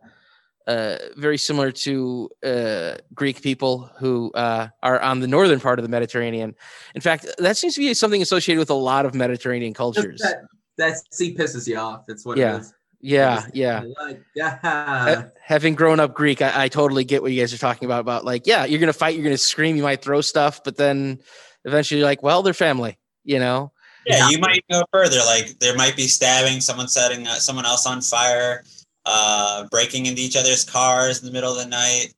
uh, 0.69 0.97
very 1.17 1.37
similar 1.37 1.71
to 1.71 2.29
uh, 2.43 2.95
Greek 3.13 3.41
people 3.41 3.89
who 3.97 4.31
uh, 4.35 4.67
are 4.83 4.99
on 5.01 5.19
the 5.19 5.27
northern 5.27 5.59
part 5.59 5.79
of 5.79 5.83
the 5.83 5.89
Mediterranean. 5.89 6.55
In 6.93 7.01
fact, 7.01 7.25
that 7.39 7.57
seems 7.57 7.73
to 7.75 7.79
be 7.79 7.93
something 7.95 8.21
associated 8.21 8.59
with 8.59 8.69
a 8.69 8.81
lot 8.91 9.05
of 9.07 9.15
Mediterranean 9.15 9.73
cultures. 9.73 10.21
that 10.21 10.43
that 10.77 10.93
sea 11.11 11.35
pisses 11.35 11.67
you 11.67 11.75
off 11.77 12.03
it's 12.07 12.23
what 12.25 12.37
Yeah. 12.37 12.55
it 12.57 12.61
is 12.61 12.73
Yeah, 13.01 13.45
yeah. 13.53 13.83
like 13.99 14.21
yeah 14.35 15.23
having 15.41 15.73
grown 15.75 15.99
up 15.99 16.13
Greek, 16.13 16.41
I, 16.41 16.65
I 16.65 16.67
totally 16.69 17.03
get 17.03 17.21
what 17.23 17.31
you 17.31 17.41
guys 17.41 17.53
are 17.53 17.57
talking 17.57 17.85
about. 17.85 18.01
About 18.01 18.23
like, 18.23 18.45
yeah, 18.45 18.65
you're 18.65 18.79
gonna 18.79 18.93
fight, 18.93 19.15
you're 19.15 19.23
gonna 19.23 19.37
scream, 19.37 19.75
you 19.75 19.83
might 19.83 20.01
throw 20.01 20.21
stuff, 20.21 20.63
but 20.63 20.77
then 20.77 21.19
eventually, 21.65 21.99
you're 21.99 22.07
like, 22.07 22.21
well, 22.23 22.43
they're 22.43 22.53
family, 22.53 22.97
you 23.23 23.39
know. 23.39 23.71
Yeah, 24.05 24.29
you 24.29 24.39
might 24.39 24.63
go 24.71 24.83
further. 24.93 25.19
Like 25.25 25.59
there 25.59 25.75
might 25.75 25.95
be 25.95 26.07
stabbing, 26.07 26.61
someone 26.61 26.87
setting 26.87 27.27
uh, 27.27 27.35
someone 27.35 27.65
else 27.65 27.85
on 27.85 28.01
fire, 28.01 28.63
uh, 29.09 29.67
breaking 29.71 30.05
into 30.05 30.21
each 30.21 30.37
other's 30.37 30.63
cars 30.63 31.19
in 31.19 31.25
the 31.25 31.31
middle 31.31 31.51
of 31.51 31.57
the 31.57 31.65
night. 31.65 32.13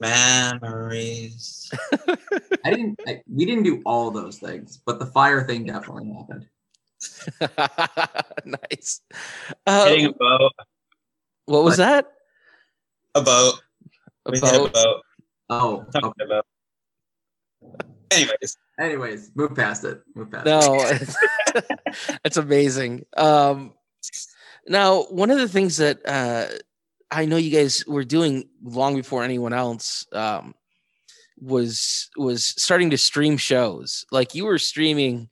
Memories. 0.00 1.72
i 2.64 2.70
didn't 2.70 3.00
I, 3.06 3.22
we 3.26 3.44
didn't 3.44 3.64
do 3.64 3.82
all 3.84 4.10
those 4.10 4.38
things 4.38 4.80
but 4.84 4.98
the 4.98 5.06
fire 5.06 5.46
thing 5.46 5.64
definitely 5.64 6.12
happened 6.12 6.46
nice. 8.44 9.00
Uh, 9.66 9.86
Hitting 9.86 10.06
a 10.06 10.12
boat. 10.12 10.52
what 11.46 11.64
was 11.64 11.76
that? 11.76 12.06
A 13.14 13.22
boat. 13.22 13.54
We 14.26 14.38
hit 14.38 14.44
a 14.44 14.62
About 14.62 14.72
boat. 14.72 15.02
oh 15.50 15.86
Talking 15.92 16.10
okay. 16.20 16.24
about. 16.24 16.46
Anyways, 18.10 18.56
anyways 18.78 19.32
move 19.34 19.54
past 19.54 19.84
it 19.84 20.02
move 20.14 20.30
past 20.30 20.46
it 20.46 20.50
no, 20.50 20.76
it's, 20.80 21.16
it's 22.24 22.36
amazing. 22.36 23.04
Um, 23.16 23.74
now, 24.66 25.02
one 25.04 25.30
of 25.30 25.38
the 25.38 25.48
things 25.48 25.76
that 25.78 26.00
uh, 26.06 26.46
I 27.10 27.26
know 27.26 27.36
you 27.36 27.50
guys 27.50 27.84
were 27.86 28.04
doing 28.04 28.48
long 28.62 28.96
before 28.96 29.22
anyone 29.22 29.52
else 29.52 30.06
um, 30.12 30.54
was 31.40 32.10
was 32.16 32.46
starting 32.46 32.90
to 32.90 32.98
stream 32.98 33.36
shows. 33.36 34.04
Like 34.10 34.34
you 34.34 34.44
were 34.44 34.58
streaming 34.58 35.28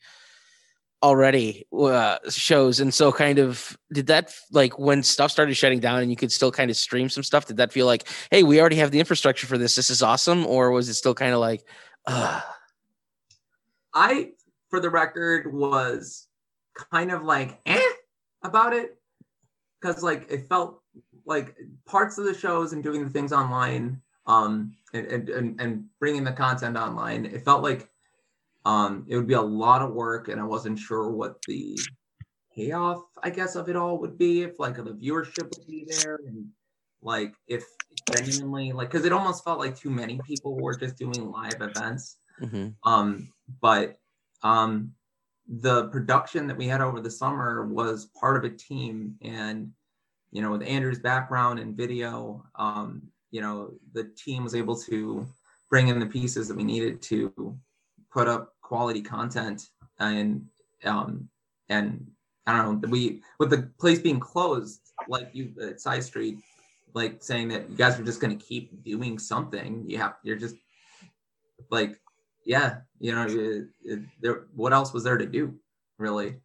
already 1.03 1.67
uh, 1.77 2.19
shows, 2.29 2.81
and 2.81 2.93
so 2.93 3.11
kind 3.11 3.39
of 3.39 3.77
did 3.93 4.09
that 4.09 4.35
like 4.51 4.79
when 4.79 5.03
stuff 5.03 5.31
started 5.31 5.55
shutting 5.55 5.81
down 5.81 6.03
and 6.03 6.11
you 6.11 6.17
could 6.17 6.33
still 6.33 6.53
kind 6.53 6.71
of 6.71 6.77
stream 6.77 7.09
some 7.09 7.25
stuff. 7.25 7.47
Did 7.47 7.57
that 7.57 7.73
feel 7.73 7.87
like, 7.87 8.07
hey, 8.31 8.43
we 8.43 8.61
already 8.61 8.77
have 8.77 8.91
the 8.91 9.01
infrastructure 9.01 9.47
for 9.47 9.59
this. 9.59 9.75
This 9.75 9.91
is 9.91 10.03
awesome, 10.03 10.47
or 10.47 10.71
was 10.71 10.89
it 10.89 10.95
still 10.95 11.15
kind 11.15 11.33
of 11.33 11.41
like, 11.41 11.65
uh, 12.07 12.41
I, 13.95 14.33
for 14.69 14.79
the 14.79 14.91
record, 14.91 15.53
was 15.53 16.29
kind 16.91 17.11
of 17.11 17.23
like 17.23 17.61
eh 17.67 17.81
about 18.45 18.73
it 18.73 18.99
because 19.83 20.03
like 20.03 20.27
it 20.31 20.49
felt 20.49 20.81
like 21.27 21.57
parts 21.85 22.19
of 22.19 22.25
the 22.25 22.35
shows 22.35 22.73
and 22.73 22.83
doing 22.83 23.05
the 23.05 23.11
things 23.11 23.33
online 23.33 24.01
um 24.27 24.75
and, 24.95 25.29
and 25.29 25.61
and 25.61 25.85
bringing 25.99 26.25
the 26.25 26.33
content 26.33 26.77
online 26.77 27.27
it 27.27 27.45
felt 27.45 27.63
like 27.63 27.89
um 28.65 29.05
it 29.09 29.17
would 29.17 29.27
be 29.27 29.35
a 29.35 29.41
lot 29.41 29.83
of 29.83 29.93
work 29.93 30.29
and 30.29 30.41
i 30.41 30.45
wasn't 30.45 30.79
sure 30.79 31.11
what 31.11 31.43
the 31.49 31.79
payoff 32.55 33.03
i 33.23 33.31
guess 33.31 33.57
of 33.57 33.69
it 33.69 33.77
all 33.77 33.99
would 33.99 34.17
be 34.17 34.43
if 34.43 34.59
like 34.59 34.77
the 34.77 34.83
viewership 34.83 35.45
would 35.45 35.67
be 35.67 35.87
there 35.89 36.19
and 36.27 36.47
like 37.03 37.35
if 37.49 37.65
genuinely 38.15 38.73
like 38.73 38.91
because 38.91 39.05
it 39.05 39.13
almost 39.13 39.43
felt 39.43 39.59
like 39.59 39.77
too 39.77 39.91
many 39.91 40.21
people 40.25 40.55
were 40.55 40.77
just 40.77 40.97
doing 40.97 41.31
live 41.31 41.61
events 41.61 42.19
mhm. 42.41 42.73
um 42.85 43.29
but 43.61 43.99
um 44.43 44.93
the 45.61 45.89
production 45.89 46.47
that 46.47 46.57
we 46.57 46.67
had 46.67 46.81
over 46.81 47.01
the 47.01 47.11
summer 47.11 47.67
was 47.67 48.07
part 48.19 48.39
of 48.39 48.45
a 48.45 48.57
team 48.57 49.15
and 49.21 49.71
you 50.31 50.41
know 50.41 50.51
with 50.51 50.63
andrew's 50.63 50.99
background 50.99 51.59
in 51.59 51.77
video 51.77 52.43
um 52.57 53.03
you 53.31 53.43
know 53.43 53.71
the 53.93 54.05
team 54.17 54.45
was 54.45 54.55
able 54.55 54.75
to 54.75 55.27
bring 55.69 55.89
in 55.89 55.99
the 55.99 56.07
pieces 56.07 56.49
that 56.49 56.57
we 56.57 56.65
needed 56.65 57.03
to 57.03 57.55
put 58.11 58.29
up 58.29 58.55
quality 58.63 59.03
content 59.03 59.69
and 59.99 60.43
um 60.87 61.29
and 61.69 62.11
i 62.47 62.57
don't 62.57 62.81
know 62.81 62.89
we 62.89 63.21
with 63.39 63.51
the 63.51 63.71
place 63.79 63.99
being 63.99 64.21
closed 64.21 64.81
like 65.07 65.29
you 65.35 65.53
at 65.61 65.79
side 65.79 66.03
street 66.03 66.39
like 66.95 67.23
saying 67.23 67.49
that 67.49 67.69
you 67.69 67.77
guys 67.77 68.01
are 68.01 68.05
just 68.05 68.23
going 68.23 68.37
to 68.37 68.43
keep 68.43 68.83
doing 68.83 69.19
something 69.19 69.85
you 69.87 69.99
have 69.99 70.15
you're 70.23 70.37
just 70.37 70.57
like 71.71 71.99
yeah, 72.45 72.79
you 72.99 73.13
know, 73.13 73.27
it, 73.27 73.69
it, 73.85 74.01
there. 74.21 74.45
What 74.55 74.73
else 74.73 74.93
was 74.93 75.05
there 75.05 75.19
to 75.19 75.27
do, 75.27 75.55
really? 75.99 76.37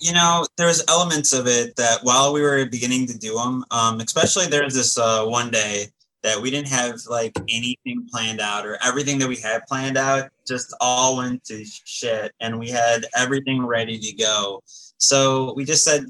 you 0.00 0.12
know, 0.12 0.44
there's 0.56 0.82
elements 0.88 1.32
of 1.32 1.46
it 1.46 1.76
that 1.76 2.00
while 2.02 2.32
we 2.32 2.42
were 2.42 2.66
beginning 2.66 3.06
to 3.06 3.18
do 3.18 3.34
them, 3.34 3.64
um, 3.70 4.00
especially 4.00 4.46
there's 4.46 4.74
this 4.74 4.98
uh, 4.98 5.24
one 5.24 5.50
day 5.50 5.86
that 6.22 6.40
we 6.40 6.50
didn't 6.50 6.68
have 6.68 6.98
like 7.08 7.32
anything 7.48 8.06
planned 8.10 8.40
out 8.40 8.66
or 8.66 8.78
everything 8.82 9.18
that 9.18 9.28
we 9.28 9.36
had 9.36 9.64
planned 9.66 9.98
out 9.98 10.30
just 10.46 10.74
all 10.80 11.18
went 11.18 11.44
to 11.44 11.64
shit 11.64 12.32
and 12.40 12.58
we 12.58 12.70
had 12.70 13.04
everything 13.14 13.64
ready 13.64 13.98
to 13.98 14.12
go. 14.14 14.62
So 14.96 15.52
we 15.54 15.64
just 15.64 15.84
said, 15.84 16.06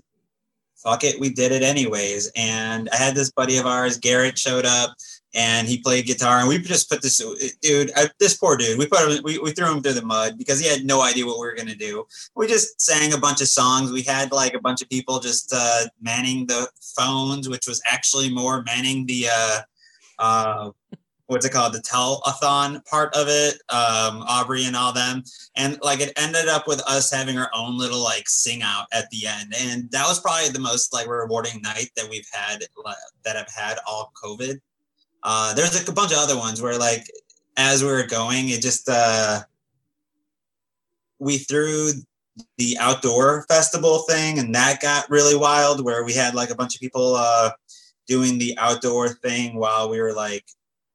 fuck 0.76 1.02
it, 1.02 1.18
we 1.18 1.30
did 1.30 1.50
it 1.50 1.62
anyways. 1.62 2.30
And 2.36 2.88
I 2.90 2.96
had 2.96 3.14
this 3.14 3.32
buddy 3.32 3.58
of 3.58 3.66
ours, 3.66 3.98
Garrett, 3.98 4.38
showed 4.38 4.64
up 4.64 4.94
and 5.34 5.66
he 5.68 5.78
played 5.78 6.06
guitar 6.06 6.38
and 6.38 6.48
we 6.48 6.58
just 6.58 6.88
put 6.88 7.02
this 7.02 7.18
dude 7.60 7.90
I, 7.96 8.08
this 8.18 8.36
poor 8.36 8.56
dude 8.56 8.78
we 8.78 8.86
put 8.86 9.00
him 9.00 9.22
we, 9.24 9.38
we 9.38 9.50
threw 9.52 9.70
him 9.70 9.82
through 9.82 9.94
the 9.94 10.04
mud 10.04 10.38
because 10.38 10.60
he 10.60 10.68
had 10.68 10.84
no 10.84 11.02
idea 11.02 11.26
what 11.26 11.38
we 11.38 11.46
were 11.46 11.54
going 11.54 11.68
to 11.68 11.74
do. 11.74 12.06
We 12.36 12.46
just 12.46 12.80
sang 12.80 13.12
a 13.12 13.18
bunch 13.18 13.40
of 13.40 13.48
songs. 13.48 13.92
We 13.92 14.02
had 14.02 14.32
like 14.32 14.54
a 14.54 14.60
bunch 14.60 14.82
of 14.82 14.88
people 14.88 15.20
just 15.20 15.52
uh, 15.54 15.84
manning 16.00 16.46
the 16.46 16.68
phones 16.96 17.48
which 17.48 17.66
was 17.66 17.82
actually 17.86 18.32
more 18.32 18.62
manning 18.62 19.06
the 19.06 19.26
uh, 19.32 19.60
uh, 20.18 20.70
what's 21.26 21.46
it 21.46 21.52
called? 21.52 21.72
The 21.72 21.80
telethon 21.80 22.84
part 22.86 23.14
of 23.16 23.26
it 23.28 23.54
um, 23.70 24.22
aubrey 24.28 24.66
and 24.66 24.76
all 24.76 24.92
them. 24.92 25.22
And 25.56 25.78
like 25.82 26.00
it 26.00 26.12
ended 26.16 26.48
up 26.48 26.68
with 26.68 26.80
us 26.88 27.10
having 27.10 27.38
our 27.38 27.50
own 27.54 27.78
little 27.78 28.02
like 28.02 28.28
sing 28.28 28.62
out 28.62 28.86
at 28.92 29.10
the 29.10 29.26
end. 29.26 29.54
And 29.58 29.90
that 29.90 30.06
was 30.06 30.20
probably 30.20 30.50
the 30.50 30.60
most 30.60 30.92
like 30.92 31.08
rewarding 31.08 31.62
night 31.62 31.90
that 31.96 32.08
we've 32.08 32.28
had 32.32 32.64
that 33.24 33.36
i've 33.36 33.52
had 33.52 33.78
all 33.86 34.12
covid 34.22 34.60
uh, 35.24 35.54
there's 35.54 35.88
a 35.88 35.92
bunch 35.92 36.12
of 36.12 36.18
other 36.18 36.36
ones 36.36 36.60
where 36.60 36.78
like 36.78 37.10
as 37.56 37.82
we 37.82 37.90
were 37.90 38.06
going, 38.06 38.50
it 38.50 38.60
just 38.60 38.88
uh, 38.88 39.40
we 41.18 41.38
threw 41.38 41.90
the 42.58 42.76
outdoor 42.78 43.44
festival 43.48 44.00
thing, 44.00 44.38
and 44.38 44.54
that 44.54 44.82
got 44.82 45.08
really 45.08 45.36
wild. 45.36 45.84
Where 45.84 46.04
we 46.04 46.12
had 46.12 46.34
like 46.34 46.50
a 46.50 46.54
bunch 46.54 46.74
of 46.74 46.80
people 46.80 47.14
uh, 47.16 47.50
doing 48.06 48.38
the 48.38 48.56
outdoor 48.58 49.08
thing 49.08 49.56
while 49.56 49.88
we 49.88 50.00
were 50.00 50.12
like 50.12 50.44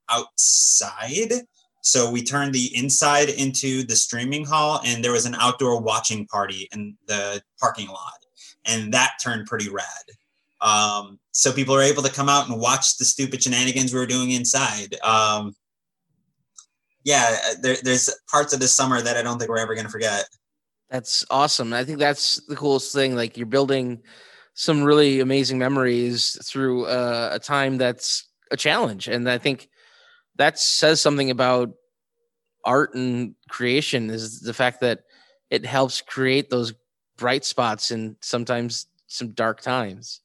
outside. 0.10 1.34
So 1.82 2.12
we 2.12 2.24
turned 2.24 2.54
the 2.54 2.76
inside 2.76 3.30
into 3.30 3.84
the 3.84 3.96
streaming 3.96 4.46
hall, 4.46 4.82
and 4.86 5.04
there 5.04 5.14
was 5.14 5.26
an 5.26 5.36
outdoor 5.36 5.82
watching 5.82 6.28
party 6.28 6.68
in 6.72 6.96
the 7.08 7.42
parking 7.60 7.88
lot, 7.88 8.20
and 8.66 8.94
that 8.94 9.14
turned 9.24 9.48
pretty 9.48 9.70
rad. 9.70 9.86
Um, 10.62 11.20
so 11.32 11.52
people 11.52 11.76
are 11.76 11.82
able 11.82 12.04
to 12.04 12.12
come 12.12 12.30
out 12.30 12.50
and 12.50 12.60
watch 12.60 12.98
the 12.98 13.06
stupid 13.06 13.44
shenanigans 13.44 13.94
we 13.94 14.00
were 14.00 14.06
doing 14.06 14.32
inside. 14.32 14.96
Um, 15.02 15.54
yeah, 17.04 17.38
there, 17.62 17.78
there's 17.82 18.10
parts 18.30 18.54
of 18.54 18.60
this 18.60 18.76
summer 18.76 19.02
that 19.02 19.18
I 19.18 19.22
don't 19.22 19.40
think 19.40 19.50
we're 19.50 19.60
ever 19.60 19.74
going 19.74 19.86
to 19.86 19.92
forget. 19.92 20.26
That's 20.90 21.26
awesome. 21.30 21.72
I 21.74 21.84
think 21.84 22.00
that's 22.00 22.42
the 22.48 22.56
coolest 22.56 22.94
thing. 22.94 23.16
Like 23.16 23.38
you're 23.38 23.46
building 23.46 24.02
some 24.54 24.84
really 24.84 25.20
amazing 25.20 25.58
memories 25.58 26.38
through 26.44 26.86
uh, 26.86 27.30
a 27.34 27.40
time 27.40 27.78
that's 27.78 28.28
a 28.52 28.58
challenge, 28.58 29.08
and 29.08 29.30
I 29.30 29.38
think 29.38 29.70
that 30.36 30.60
says 30.60 31.00
something 31.00 31.30
about 31.30 31.70
art 32.66 32.96
and 32.96 33.36
creation. 33.50 34.10
Is 34.10 34.40
the 34.40 34.54
fact 34.54 34.82
that 34.82 35.02
it 35.50 35.66
helps 35.66 36.02
create 36.02 36.50
those 36.50 36.74
bright 37.18 37.46
spots 37.46 37.92
in 37.92 38.16
sometimes 38.22 38.88
some 39.08 39.32
dark 39.32 39.62
times. 39.62 40.22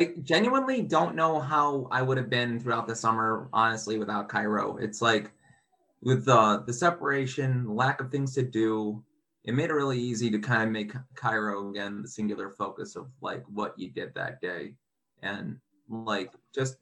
I 0.00 0.14
genuinely 0.22 0.80
don't 0.82 1.14
know 1.14 1.40
how 1.40 1.86
I 1.90 2.00
would 2.00 2.16
have 2.16 2.30
been 2.30 2.58
throughout 2.58 2.86
the 2.86 2.96
summer, 2.96 3.48
honestly, 3.52 3.98
without 3.98 4.30
Cairo. 4.30 4.78
It's 4.78 5.02
like 5.02 5.30
with 6.02 6.24
the 6.24 6.64
the 6.66 6.72
separation, 6.72 7.76
lack 7.76 8.00
of 8.00 8.10
things 8.10 8.34
to 8.34 8.42
do, 8.42 9.04
it 9.44 9.54
made 9.54 9.68
it 9.68 9.74
really 9.74 10.00
easy 10.00 10.30
to 10.30 10.38
kind 10.38 10.62
of 10.62 10.70
make 10.70 10.94
Cairo 11.14 11.68
again 11.68 12.00
the 12.02 12.08
singular 12.08 12.50
focus 12.50 12.96
of 12.96 13.08
like 13.20 13.44
what 13.52 13.78
you 13.78 13.90
did 13.90 14.14
that 14.14 14.40
day, 14.40 14.74
and 15.22 15.58
like 15.90 16.32
just 16.54 16.76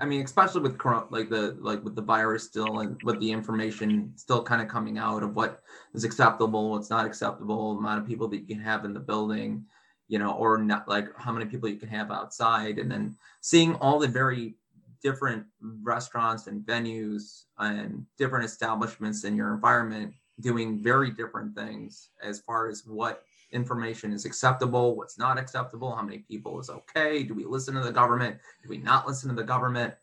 I 0.00 0.06
mean, 0.06 0.22
especially 0.22 0.62
with 0.62 0.78
like 1.10 1.28
the 1.28 1.56
like 1.60 1.82
with 1.82 1.96
the 1.96 2.02
virus 2.02 2.44
still 2.44 2.80
and 2.80 3.00
with 3.02 3.18
the 3.20 3.32
information 3.32 4.12
still 4.14 4.44
kind 4.44 4.62
of 4.62 4.68
coming 4.68 4.96
out 4.96 5.24
of 5.24 5.34
what 5.34 5.62
is 5.94 6.04
acceptable, 6.04 6.70
what's 6.70 6.90
not 6.90 7.04
acceptable, 7.04 7.78
amount 7.78 8.00
of 8.00 8.06
people 8.06 8.28
that 8.28 8.38
you 8.38 8.46
can 8.46 8.60
have 8.60 8.84
in 8.84 8.94
the 8.94 9.00
building, 9.00 9.64
you 10.10 10.18
know, 10.18 10.32
or 10.32 10.58
not 10.58 10.88
like 10.88 11.06
how 11.16 11.30
many 11.30 11.46
people 11.46 11.68
you 11.68 11.76
can 11.76 11.88
have 11.88 12.10
outside, 12.10 12.80
and 12.80 12.90
then 12.90 13.16
seeing 13.40 13.76
all 13.76 14.00
the 14.00 14.08
very 14.08 14.56
different 15.00 15.46
restaurants 15.82 16.48
and 16.48 16.66
venues 16.66 17.44
and 17.58 18.04
different 18.18 18.44
establishments 18.44 19.22
in 19.22 19.36
your 19.36 19.54
environment 19.54 20.12
doing 20.40 20.82
very 20.82 21.10
different 21.12 21.54
things 21.54 22.10
as 22.22 22.40
far 22.40 22.68
as 22.68 22.84
what 22.84 23.22
information 23.52 24.12
is 24.12 24.24
acceptable, 24.24 24.96
what's 24.96 25.16
not 25.16 25.38
acceptable, 25.38 25.94
how 25.94 26.02
many 26.02 26.18
people 26.18 26.58
is 26.58 26.70
okay, 26.70 27.22
do 27.22 27.32
we 27.32 27.44
listen 27.44 27.74
to 27.74 27.80
the 27.80 27.92
government, 27.92 28.36
do 28.64 28.68
we 28.68 28.78
not 28.78 29.06
listen 29.06 29.28
to 29.28 29.36
the 29.36 29.44
government? 29.44 29.94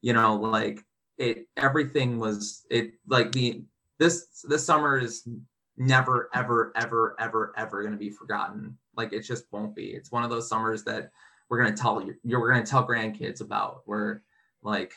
You 0.00 0.14
know, 0.14 0.36
like 0.36 0.82
it 1.18 1.46
everything 1.58 2.18
was 2.18 2.64
it 2.70 2.94
like 3.06 3.30
the 3.32 3.62
this 3.98 4.42
this 4.48 4.64
summer 4.64 4.98
is 4.98 5.28
never 5.76 6.30
ever 6.34 6.72
ever 6.76 7.14
ever 7.18 7.52
ever 7.56 7.82
going 7.82 7.92
to 7.92 7.98
be 7.98 8.10
forgotten. 8.10 8.78
Like 9.00 9.14
it 9.14 9.22
just 9.22 9.44
won't 9.50 9.74
be. 9.74 9.86
It's 9.86 10.12
one 10.12 10.24
of 10.24 10.30
those 10.30 10.46
summers 10.46 10.84
that 10.84 11.10
we're 11.48 11.62
going 11.62 11.74
to 11.74 11.82
tell 11.82 12.02
you, 12.02 12.14
we're 12.38 12.52
going 12.52 12.62
to 12.62 12.70
tell 12.70 12.86
grandkids 12.86 13.40
about 13.40 13.80
where 13.86 14.22
like 14.62 14.92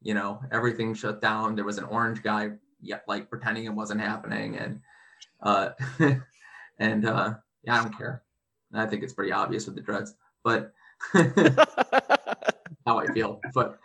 you 0.00 0.14
know 0.14 0.40
everything 0.50 0.94
shut 0.94 1.20
down. 1.20 1.54
There 1.54 1.66
was 1.66 1.76
an 1.76 1.84
orange 1.84 2.22
guy 2.22 2.52
yet 2.80 3.04
like 3.06 3.28
pretending 3.28 3.64
it 3.64 3.74
wasn't 3.74 4.00
happening 4.00 4.56
and 4.56 4.80
uh 5.42 5.70
and 6.78 7.06
uh 7.06 7.34
yeah 7.62 7.78
i 7.78 7.82
don't 7.82 7.96
care. 7.96 8.22
I 8.74 8.86
think 8.86 9.02
it's 9.02 9.12
pretty 9.12 9.32
obvious 9.32 9.66
with 9.66 9.74
the 9.74 9.82
dreads 9.82 10.14
but 10.42 10.72
how 12.86 12.98
i 12.98 13.06
feel 13.12 13.38
but 13.54 13.78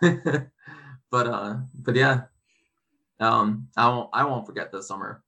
but 0.00 1.26
uh 1.26 1.56
but 1.74 1.94
yeah. 1.94 2.22
Um 3.20 3.68
i 3.76 3.86
won't 3.86 4.10
i 4.12 4.24
won't 4.24 4.46
forget 4.46 4.72
this 4.72 4.88
summer. 4.88 5.22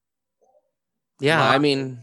Yeah 1.20 1.46
i 1.46 1.58
mean 1.58 2.02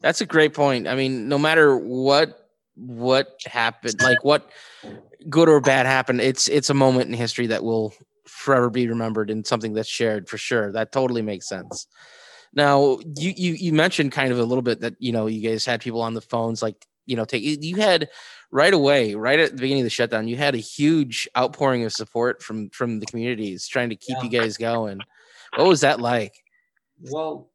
that's 0.00 0.20
a 0.20 0.26
great 0.26 0.54
point. 0.54 0.88
I 0.88 0.94
mean 0.94 1.28
no 1.28 1.38
matter 1.38 1.76
what 1.76 2.36
what 2.76 3.38
happened 3.44 4.00
like 4.00 4.24
what 4.24 4.48
good 5.28 5.50
or 5.50 5.60
bad 5.60 5.84
happened 5.84 6.18
it's 6.18 6.48
it's 6.48 6.70
a 6.70 6.74
moment 6.74 7.08
in 7.08 7.12
history 7.12 7.46
that 7.46 7.62
will 7.62 7.92
forever 8.30 8.70
be 8.70 8.88
remembered 8.88 9.30
and 9.30 9.46
something 9.46 9.74
that's 9.74 9.88
shared 9.88 10.28
for 10.28 10.38
sure. 10.38 10.72
That 10.72 10.92
totally 10.92 11.22
makes 11.22 11.48
sense. 11.48 11.86
Now 12.54 12.98
you 13.16 13.32
you 13.36 13.52
you 13.52 13.72
mentioned 13.72 14.12
kind 14.12 14.32
of 14.32 14.38
a 14.38 14.44
little 14.44 14.62
bit 14.62 14.80
that 14.80 14.94
you 14.98 15.12
know 15.12 15.26
you 15.26 15.48
guys 15.48 15.64
had 15.64 15.80
people 15.80 16.00
on 16.00 16.14
the 16.14 16.20
phones 16.20 16.62
like 16.62 16.86
you 17.06 17.16
know 17.16 17.24
take 17.24 17.42
you 17.44 17.76
had 17.76 18.08
right 18.50 18.74
away 18.74 19.14
right 19.14 19.38
at 19.38 19.52
the 19.52 19.60
beginning 19.60 19.82
of 19.82 19.86
the 19.86 19.90
shutdown 19.90 20.26
you 20.26 20.36
had 20.36 20.54
a 20.54 20.58
huge 20.58 21.28
outpouring 21.38 21.84
of 21.84 21.92
support 21.92 22.42
from 22.42 22.68
from 22.70 22.98
the 22.98 23.06
communities 23.06 23.68
trying 23.68 23.88
to 23.90 23.96
keep 23.96 24.16
yeah. 24.18 24.24
you 24.24 24.30
guys 24.30 24.56
going. 24.56 25.00
What 25.56 25.68
was 25.68 25.80
that 25.82 26.00
like? 26.00 26.32
Well 27.10 27.49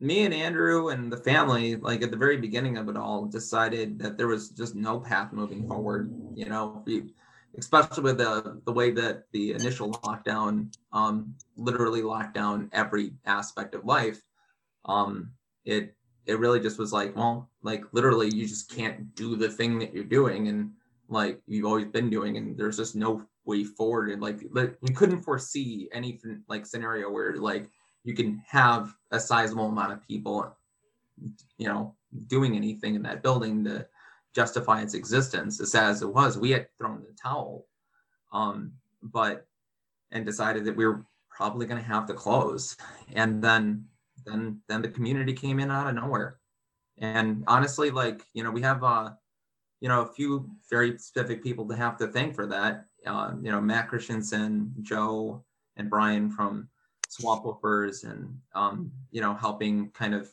me 0.00 0.24
and 0.24 0.34
Andrew 0.34 0.88
and 0.88 1.12
the 1.12 1.16
family, 1.16 1.76
like 1.76 2.02
at 2.02 2.10
the 2.10 2.16
very 2.16 2.36
beginning 2.36 2.76
of 2.76 2.88
it 2.88 2.96
all, 2.96 3.24
decided 3.24 3.98
that 3.98 4.16
there 4.16 4.28
was 4.28 4.50
just 4.50 4.74
no 4.74 5.00
path 5.00 5.32
moving 5.32 5.66
forward. 5.66 6.12
You 6.34 6.46
know, 6.46 6.82
we, 6.86 7.14
especially 7.58 8.04
with 8.04 8.18
the 8.18 8.60
the 8.64 8.72
way 8.72 8.92
that 8.92 9.24
the 9.32 9.52
initial 9.52 9.92
lockdown 9.92 10.72
um, 10.92 11.34
literally 11.56 12.02
locked 12.02 12.34
down 12.34 12.70
every 12.72 13.12
aspect 13.26 13.74
of 13.74 13.84
life. 13.84 14.22
Um, 14.84 15.32
it 15.64 15.94
it 16.26 16.38
really 16.38 16.60
just 16.60 16.78
was 16.78 16.92
like, 16.92 17.16
well, 17.16 17.50
like 17.62 17.82
literally, 17.92 18.28
you 18.32 18.46
just 18.46 18.70
can't 18.70 19.14
do 19.14 19.34
the 19.34 19.48
thing 19.48 19.78
that 19.80 19.92
you're 19.92 20.04
doing, 20.04 20.48
and 20.48 20.70
like 21.08 21.40
you've 21.46 21.66
always 21.66 21.86
been 21.86 22.10
doing, 22.10 22.36
and 22.36 22.56
there's 22.56 22.76
just 22.76 22.94
no 22.94 23.24
way 23.44 23.64
forward. 23.64 24.10
And 24.10 24.22
like, 24.22 24.42
like 24.52 24.76
we 24.80 24.94
couldn't 24.94 25.22
foresee 25.22 25.88
any 25.92 26.20
like 26.48 26.66
scenario 26.66 27.10
where 27.10 27.36
like 27.36 27.68
you 28.08 28.14
can 28.14 28.42
have 28.48 28.94
a 29.10 29.20
sizable 29.20 29.66
amount 29.66 29.92
of 29.92 30.08
people, 30.08 30.56
you 31.58 31.68
know, 31.68 31.94
doing 32.26 32.56
anything 32.56 32.94
in 32.94 33.02
that 33.02 33.22
building 33.22 33.62
to 33.64 33.86
justify 34.34 34.80
its 34.80 34.94
existence. 34.94 35.60
As 35.60 35.72
sad 35.72 35.90
as 35.90 36.00
it 36.00 36.08
was, 36.08 36.38
we 36.38 36.52
had 36.52 36.68
thrown 36.78 37.02
the 37.02 37.14
towel, 37.22 37.66
um, 38.32 38.72
but 39.02 39.46
and 40.10 40.24
decided 40.24 40.64
that 40.64 40.74
we 40.74 40.86
were 40.86 41.04
probably 41.28 41.66
going 41.66 41.82
to 41.82 41.86
have 41.86 42.06
to 42.06 42.14
close. 42.14 42.78
And 43.12 43.44
then, 43.44 43.84
then, 44.24 44.62
then 44.68 44.80
the 44.80 44.88
community 44.88 45.34
came 45.34 45.60
in 45.60 45.70
out 45.70 45.88
of 45.88 45.94
nowhere. 45.94 46.38
And 46.96 47.44
honestly, 47.46 47.90
like 47.90 48.22
you 48.32 48.42
know, 48.42 48.50
we 48.50 48.62
have 48.62 48.82
uh, 48.82 49.10
you 49.80 49.88
know, 49.90 50.00
a 50.00 50.12
few 50.14 50.48
very 50.70 50.96
specific 50.96 51.42
people 51.42 51.68
to 51.68 51.76
have 51.76 51.98
to 51.98 52.06
thank 52.06 52.34
for 52.34 52.46
that. 52.46 52.86
Uh, 53.06 53.32
you 53.42 53.52
know, 53.52 53.60
Matt 53.60 53.90
Christensen, 53.90 54.72
Joe, 54.80 55.44
and 55.76 55.90
Brian 55.90 56.30
from 56.30 56.70
swamp 57.08 57.44
woofers 57.44 58.08
and 58.08 58.38
um, 58.54 58.92
you 59.10 59.20
know 59.20 59.34
helping 59.34 59.90
kind 59.90 60.14
of 60.14 60.28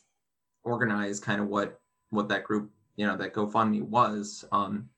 organize 0.62 1.18
kind 1.20 1.40
of 1.40 1.48
what 1.48 1.80
what 2.10 2.28
that 2.28 2.44
group 2.44 2.70
you 2.96 3.06
know 3.06 3.16
that 3.16 3.34
GoFundMe 3.34 3.82
was 3.82 4.44
um, 4.52 4.88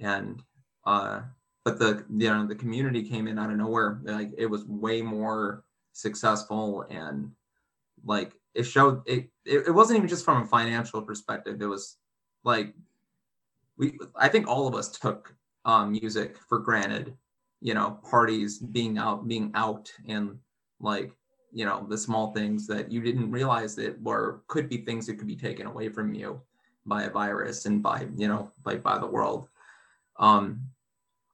and 0.00 0.42
uh, 0.84 1.20
but 1.64 1.78
the 1.78 2.04
you 2.10 2.28
know 2.28 2.46
the 2.46 2.54
community 2.54 3.02
came 3.02 3.28
in 3.28 3.38
out 3.38 3.50
of 3.50 3.56
nowhere. 3.56 4.00
Like 4.04 4.32
it 4.36 4.46
was 4.46 4.64
way 4.66 5.02
more 5.02 5.64
successful 5.92 6.84
and 6.90 7.30
like 8.04 8.32
it 8.54 8.64
showed 8.64 9.02
it, 9.06 9.28
it 9.44 9.68
it 9.68 9.74
wasn't 9.74 9.98
even 9.98 10.08
just 10.08 10.24
from 10.24 10.42
a 10.42 10.46
financial 10.46 11.00
perspective. 11.00 11.62
It 11.62 11.66
was 11.66 11.96
like 12.44 12.74
we 13.76 13.98
i 14.16 14.28
think 14.28 14.46
all 14.46 14.66
of 14.68 14.74
us 14.74 14.90
took 14.98 15.34
um, 15.64 15.92
music 15.92 16.36
for 16.48 16.58
granted 16.58 17.14
you 17.60 17.74
know 17.74 17.98
parties 18.08 18.58
being 18.58 18.98
out 18.98 19.26
being 19.26 19.50
out 19.54 19.90
and 20.08 20.38
like 20.80 21.12
you 21.52 21.64
know 21.64 21.86
the 21.88 21.98
small 21.98 22.32
things 22.32 22.66
that 22.66 22.90
you 22.90 23.00
didn't 23.00 23.30
realize 23.30 23.74
that 23.76 24.00
were 24.02 24.42
could 24.48 24.68
be 24.68 24.78
things 24.78 25.06
that 25.06 25.18
could 25.18 25.26
be 25.26 25.36
taken 25.36 25.66
away 25.66 25.88
from 25.88 26.14
you 26.14 26.40
by 26.86 27.04
a 27.04 27.10
virus 27.10 27.66
and 27.66 27.82
by 27.82 28.06
you 28.16 28.28
know 28.28 28.50
by 28.64 28.76
by 28.76 28.98
the 28.98 29.06
world. 29.06 29.48
Um 30.18 30.60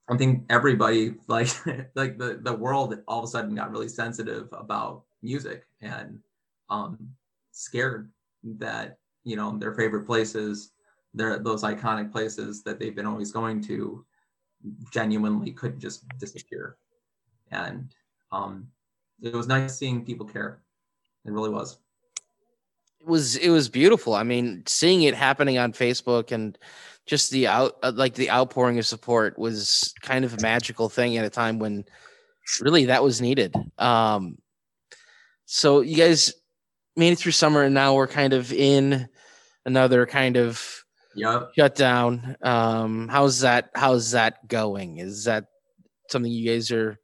i 0.08 0.16
think 0.16 0.44
everybody 0.50 1.14
like 1.28 1.50
like 1.94 2.18
the 2.18 2.40
the 2.42 2.52
world 2.52 2.98
all 3.06 3.18
of 3.20 3.24
a 3.24 3.28
sudden 3.28 3.54
got 3.54 3.70
really 3.70 3.88
sensitive 3.88 4.48
about 4.52 5.02
music 5.22 5.66
and 5.82 6.18
um 6.68 6.98
scared 7.52 8.10
that 8.42 8.98
you 9.24 9.36
know 9.36 9.56
their 9.58 9.74
favorite 9.74 10.06
places 10.06 10.72
their 11.14 11.38
those 11.38 11.62
iconic 11.62 12.12
places 12.12 12.62
that 12.62 12.78
they've 12.78 12.94
been 12.94 13.06
always 13.06 13.32
going 13.32 13.60
to 13.60 14.04
genuinely 14.92 15.52
could 15.52 15.78
just 15.78 16.06
disappear. 16.18 16.76
And 17.50 17.92
um 18.32 18.68
it 19.22 19.34
was 19.34 19.46
nice 19.46 19.76
seeing 19.76 20.04
people 20.04 20.26
care. 20.26 20.62
It 21.24 21.32
really 21.32 21.50
was. 21.50 21.78
It 23.00 23.06
was 23.06 23.36
it 23.36 23.50
was 23.50 23.68
beautiful. 23.68 24.14
I 24.14 24.22
mean, 24.22 24.62
seeing 24.66 25.02
it 25.02 25.14
happening 25.14 25.58
on 25.58 25.72
Facebook 25.72 26.32
and 26.32 26.58
just 27.06 27.30
the 27.30 27.46
out 27.46 27.76
uh, 27.82 27.92
like 27.94 28.14
the 28.14 28.30
outpouring 28.30 28.78
of 28.78 28.86
support 28.86 29.38
was 29.38 29.94
kind 30.02 30.24
of 30.24 30.34
a 30.34 30.42
magical 30.42 30.88
thing 30.88 31.16
at 31.16 31.24
a 31.24 31.30
time 31.30 31.58
when 31.58 31.84
really 32.60 32.86
that 32.86 33.02
was 33.02 33.20
needed. 33.20 33.54
Um, 33.78 34.38
so 35.46 35.80
you 35.80 35.96
guys 35.96 36.32
made 36.96 37.12
it 37.12 37.18
through 37.18 37.32
summer, 37.32 37.62
and 37.62 37.74
now 37.74 37.94
we're 37.94 38.06
kind 38.06 38.32
of 38.32 38.52
in 38.52 39.08
another 39.64 40.06
kind 40.06 40.36
of 40.36 40.84
yep. 41.14 41.50
shutdown. 41.56 42.36
Um, 42.42 43.08
how's 43.08 43.40
that? 43.40 43.70
How's 43.74 44.12
that 44.12 44.46
going? 44.46 44.98
Is 44.98 45.24
that 45.24 45.46
something 46.08 46.30
you 46.30 46.50
guys 46.50 46.70
are 46.70 46.98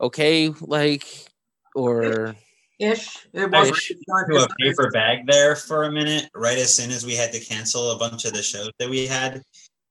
okay? 0.00 0.52
Like 0.60 1.29
or 1.74 2.34
ish. 2.78 3.26
It 3.32 3.50
was 3.50 3.70
to 3.70 4.36
a 4.36 4.48
paper 4.58 4.90
bag 4.90 5.26
there 5.26 5.54
for 5.54 5.84
a 5.84 5.92
minute, 5.92 6.28
right 6.34 6.58
as 6.58 6.74
soon 6.74 6.90
as 6.90 7.04
we 7.04 7.14
had 7.14 7.32
to 7.32 7.40
cancel 7.40 7.92
a 7.92 7.98
bunch 7.98 8.24
of 8.24 8.32
the 8.32 8.42
shows 8.42 8.70
that 8.78 8.88
we 8.88 9.06
had. 9.06 9.42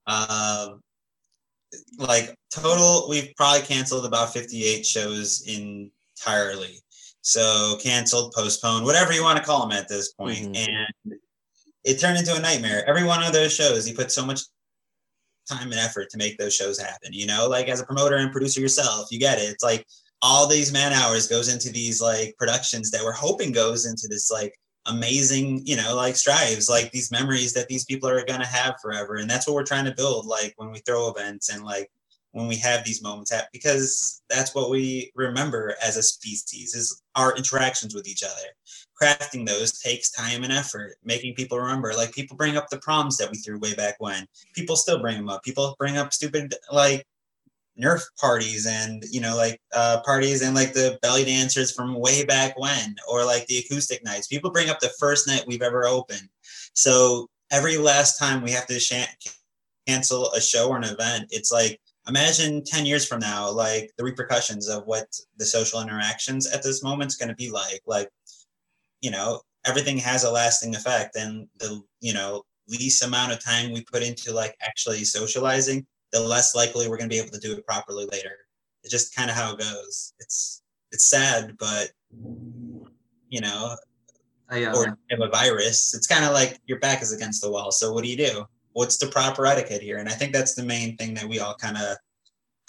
Uh, 0.07 0.69
like 1.97 2.35
total, 2.51 3.07
we've 3.09 3.31
probably 3.37 3.61
canceled 3.61 4.05
about 4.05 4.33
58 4.33 4.85
shows 4.85 5.43
entirely. 5.47 6.79
So 7.21 7.77
canceled, 7.81 8.33
postponed, 8.33 8.85
whatever 8.85 9.13
you 9.13 9.23
want 9.23 9.37
to 9.37 9.43
call 9.43 9.67
them 9.67 9.77
at 9.77 9.87
this 9.87 10.13
point. 10.13 10.55
Mm-hmm. 10.55 10.73
And 11.05 11.19
it 11.83 11.99
turned 11.99 12.17
into 12.17 12.35
a 12.35 12.39
nightmare. 12.39 12.83
Every 12.87 13.03
one 13.03 13.23
of 13.23 13.33
those 13.33 13.53
shows, 13.53 13.87
you 13.87 13.95
put 13.95 14.11
so 14.11 14.25
much 14.25 14.41
time 15.49 15.71
and 15.71 15.79
effort 15.79 16.09
to 16.09 16.17
make 16.17 16.37
those 16.37 16.55
shows 16.55 16.79
happen. 16.79 17.13
You 17.13 17.27
know, 17.27 17.47
like 17.47 17.67
as 17.67 17.81
a 17.81 17.85
promoter 17.85 18.15
and 18.15 18.31
producer 18.31 18.61
yourself, 18.61 19.11
you 19.11 19.19
get 19.19 19.37
it. 19.37 19.49
It's 19.49 19.63
like 19.63 19.85
all 20.21 20.47
these 20.47 20.73
man 20.73 20.93
hours 20.93 21.27
goes 21.27 21.53
into 21.53 21.71
these 21.71 22.01
like 22.01 22.35
productions 22.37 22.91
that 22.91 23.03
we're 23.03 23.11
hoping 23.11 23.51
goes 23.51 23.85
into 23.85 24.07
this 24.07 24.29
like 24.29 24.53
amazing, 24.85 25.61
you 25.65 25.75
know, 25.75 25.95
like 25.95 26.15
strives, 26.15 26.69
like 26.69 26.91
these 26.91 27.11
memories 27.11 27.53
that 27.53 27.67
these 27.67 27.85
people 27.85 28.09
are 28.09 28.25
going 28.25 28.39
to 28.39 28.47
have 28.47 28.75
forever. 28.81 29.15
And 29.15 29.29
that's 29.29 29.47
what 29.47 29.53
we're 29.53 29.63
trying 29.63 29.85
to 29.85 29.95
build, 29.95 30.25
like 30.25 30.53
when 30.57 30.71
we 30.71 30.79
throw 30.79 31.09
events 31.09 31.49
and 31.49 31.63
like 31.63 31.89
when 32.31 32.47
we 32.47 32.55
have 32.57 32.83
these 32.83 33.01
moments, 33.01 33.31
at, 33.31 33.49
because 33.51 34.21
that's 34.29 34.53
what 34.53 34.69
we 34.69 35.11
remember 35.15 35.75
as 35.83 35.97
a 35.97 36.03
species 36.03 36.75
is 36.75 37.01
our 37.15 37.35
interactions 37.35 37.95
with 37.95 38.07
each 38.07 38.23
other. 38.23 38.33
Crafting 39.01 39.47
those 39.47 39.79
takes 39.79 40.11
time 40.11 40.43
and 40.43 40.51
effort, 40.51 40.95
making 41.03 41.33
people 41.33 41.57
remember. 41.57 41.93
Like 41.93 42.11
people 42.11 42.37
bring 42.37 42.57
up 42.57 42.69
the 42.69 42.79
proms 42.79 43.17
that 43.17 43.31
we 43.31 43.37
threw 43.37 43.57
way 43.59 43.73
back 43.73 43.95
when. 43.99 44.27
People 44.53 44.75
still 44.75 44.99
bring 44.99 45.17
them 45.17 45.29
up. 45.29 45.43
People 45.43 45.75
bring 45.79 45.97
up 45.97 46.13
stupid 46.13 46.53
like 46.71 47.05
Nerf 47.81 48.01
parties 48.19 48.65
and 48.65 49.03
you 49.11 49.21
know 49.21 49.35
like 49.35 49.61
uh, 49.73 50.01
parties 50.05 50.41
and 50.41 50.55
like 50.55 50.73
the 50.73 50.99
belly 51.01 51.25
dancers 51.25 51.71
from 51.71 51.99
way 51.99 52.25
back 52.25 52.57
when, 52.59 52.95
or 53.09 53.25
like 53.25 53.45
the 53.47 53.59
acoustic 53.59 54.03
nights. 54.03 54.27
People 54.27 54.51
bring 54.51 54.69
up 54.69 54.79
the 54.79 54.91
first 54.99 55.27
night 55.27 55.45
we've 55.47 55.61
ever 55.61 55.85
opened. 55.85 56.29
So 56.73 57.29
every 57.51 57.77
last 57.77 58.17
time 58.19 58.43
we 58.43 58.51
have 58.51 58.67
to 58.67 58.79
sh- 58.79 58.93
cancel 59.87 60.31
a 60.33 60.41
show 60.41 60.69
or 60.69 60.77
an 60.77 60.83
event, 60.83 61.27
it's 61.31 61.51
like 61.51 61.79
imagine 62.07 62.63
10 62.63 62.85
years 62.85 63.07
from 63.07 63.19
now 63.19 63.49
like 63.49 63.91
the 63.97 64.03
repercussions 64.03 64.67
of 64.67 64.83
what 64.85 65.07
the 65.37 65.45
social 65.45 65.81
interactions 65.81 66.47
at 66.47 66.63
this 66.63 66.83
moment 66.83 67.07
is 67.07 67.15
going 67.15 67.29
to 67.29 67.35
be 67.35 67.51
like 67.51 67.81
like 67.85 68.09
you 69.01 69.11
know 69.11 69.41
everything 69.65 69.97
has 69.97 70.23
a 70.23 70.31
lasting 70.31 70.75
effect 70.75 71.15
and 71.15 71.47
the 71.59 71.81
you 72.01 72.13
know 72.13 72.41
least 72.67 73.03
amount 73.03 73.31
of 73.31 73.43
time 73.43 73.71
we 73.71 73.83
put 73.83 74.03
into 74.03 74.33
like 74.33 74.55
actually 74.61 75.03
socializing 75.03 75.85
the 76.11 76.19
less 76.19 76.55
likely 76.55 76.87
we're 76.87 76.97
going 76.97 77.09
to 77.09 77.13
be 77.13 77.19
able 77.19 77.31
to 77.31 77.39
do 77.39 77.53
it 77.53 77.65
properly 77.65 78.05
later. 78.11 78.35
It's 78.83 78.91
just 78.91 79.15
kind 79.15 79.29
of 79.29 79.35
how 79.35 79.53
it 79.53 79.59
goes. 79.59 80.13
It's 80.19 80.63
it's 80.91 81.09
sad 81.09 81.55
but 81.57 81.89
you 83.29 83.41
know 83.41 83.75
I, 84.49 84.63
uh, 84.63 84.75
or 84.75 84.97
have 85.09 85.21
a 85.21 85.29
virus 85.29 85.93
it's 85.93 86.07
kind 86.07 86.25
of 86.25 86.33
like 86.33 86.59
your 86.65 86.79
back 86.79 87.01
is 87.01 87.13
against 87.13 87.41
the 87.41 87.51
wall 87.51 87.71
so 87.71 87.93
what 87.93 88.03
do 88.03 88.09
you 88.09 88.17
do? 88.17 88.45
What's 88.73 88.97
the 88.97 89.07
proper 89.07 89.45
etiquette 89.45 89.81
here? 89.81 89.97
And 89.97 90.09
i 90.09 90.13
think 90.13 90.33
that's 90.33 90.55
the 90.55 90.63
main 90.63 90.95
thing 90.97 91.13
that 91.15 91.27
we 91.27 91.39
all 91.39 91.55
kind 91.55 91.77
of 91.77 91.97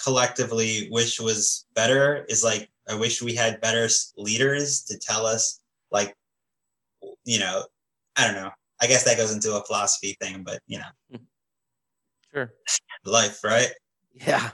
collectively 0.02 0.88
wish 0.90 1.20
was 1.20 1.66
better 1.74 2.24
is 2.28 2.42
like 2.42 2.70
i 2.88 2.94
wish 2.94 3.22
we 3.22 3.34
had 3.34 3.60
better 3.60 3.86
leaders 4.16 4.82
to 4.84 4.98
tell 4.98 5.26
us 5.26 5.60
like 5.90 6.14
you 7.24 7.38
know 7.38 7.62
i 8.16 8.26
don't 8.26 8.34
know. 8.34 8.50
I 8.82 8.86
guess 8.86 9.04
that 9.04 9.18
goes 9.18 9.32
into 9.32 9.54
a 9.56 9.64
philosophy 9.64 10.16
thing 10.20 10.42
but 10.42 10.60
you 10.66 10.78
know 10.78 11.18
Sure. 12.32 12.52
life 13.04 13.42
right 13.42 13.70
Yeah. 14.14 14.50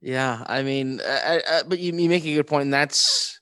Yeah. 0.00 0.44
I 0.46 0.62
mean, 0.62 1.00
I, 1.04 1.42
I, 1.48 1.62
but 1.66 1.78
you, 1.78 1.92
you 1.92 2.08
make 2.08 2.24
a 2.24 2.34
good 2.34 2.46
point, 2.46 2.64
and 2.64 2.72
that's 2.72 3.40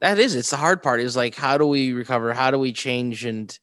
that 0.00 0.18
is 0.18 0.34
it's 0.34 0.50
the 0.50 0.56
hard 0.56 0.82
part 0.82 1.00
is 1.00 1.16
like 1.16 1.34
how 1.34 1.58
do 1.58 1.66
we 1.66 1.92
recover? 1.92 2.32
How 2.32 2.50
do 2.50 2.58
we 2.58 2.72
change? 2.72 3.24
And 3.24 3.56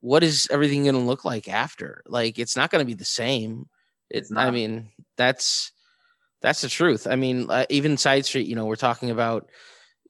what 0.00 0.22
is 0.22 0.46
everything 0.50 0.82
going 0.84 0.94
to 0.94 1.00
look 1.00 1.24
like 1.24 1.48
after? 1.48 2.02
Like 2.06 2.38
it's 2.38 2.56
not 2.56 2.70
going 2.70 2.80
to 2.80 2.86
be 2.86 2.94
the 2.94 3.04
same. 3.04 3.66
It's. 4.10 4.30
I 4.36 4.50
mean, 4.50 4.90
that's 5.16 5.72
that's 6.42 6.60
the 6.60 6.68
truth. 6.68 7.06
I 7.06 7.16
mean, 7.16 7.50
uh, 7.50 7.64
even 7.70 7.96
Side 7.96 8.26
Street, 8.26 8.46
you 8.46 8.54
know, 8.54 8.66
we're 8.66 8.76
talking 8.76 9.10
about. 9.10 9.50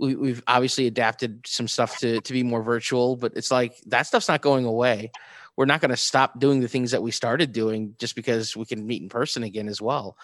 We, 0.01 0.17
we've 0.17 0.43
obviously 0.49 0.89
adapted 0.89 1.47
some 1.47 1.69
stuff 1.69 1.99
to 1.99 2.21
to 2.21 2.33
be 2.33 2.43
more 2.43 2.65
virtual, 2.65 3.15
but 3.15 3.33
it's 3.37 3.53
like 3.53 3.77
that 3.87 4.09
stuff's 4.09 4.27
not 4.29 4.43
going 4.43 4.65
away. 4.65 5.13
We're 5.57 5.67
not 5.67 5.81
going 5.81 5.91
to 5.91 5.97
stop 5.97 6.39
doing 6.39 6.61
the 6.61 6.69
things 6.69 6.91
that 6.91 7.03
we 7.03 7.11
started 7.11 7.53
doing 7.53 7.95
just 7.99 8.17
because 8.17 8.57
we 8.57 8.65
can 8.65 8.87
meet 8.87 9.03
in 9.03 9.09
person 9.09 9.43
again 9.43 9.69
as 9.69 9.81
well. 9.81 10.17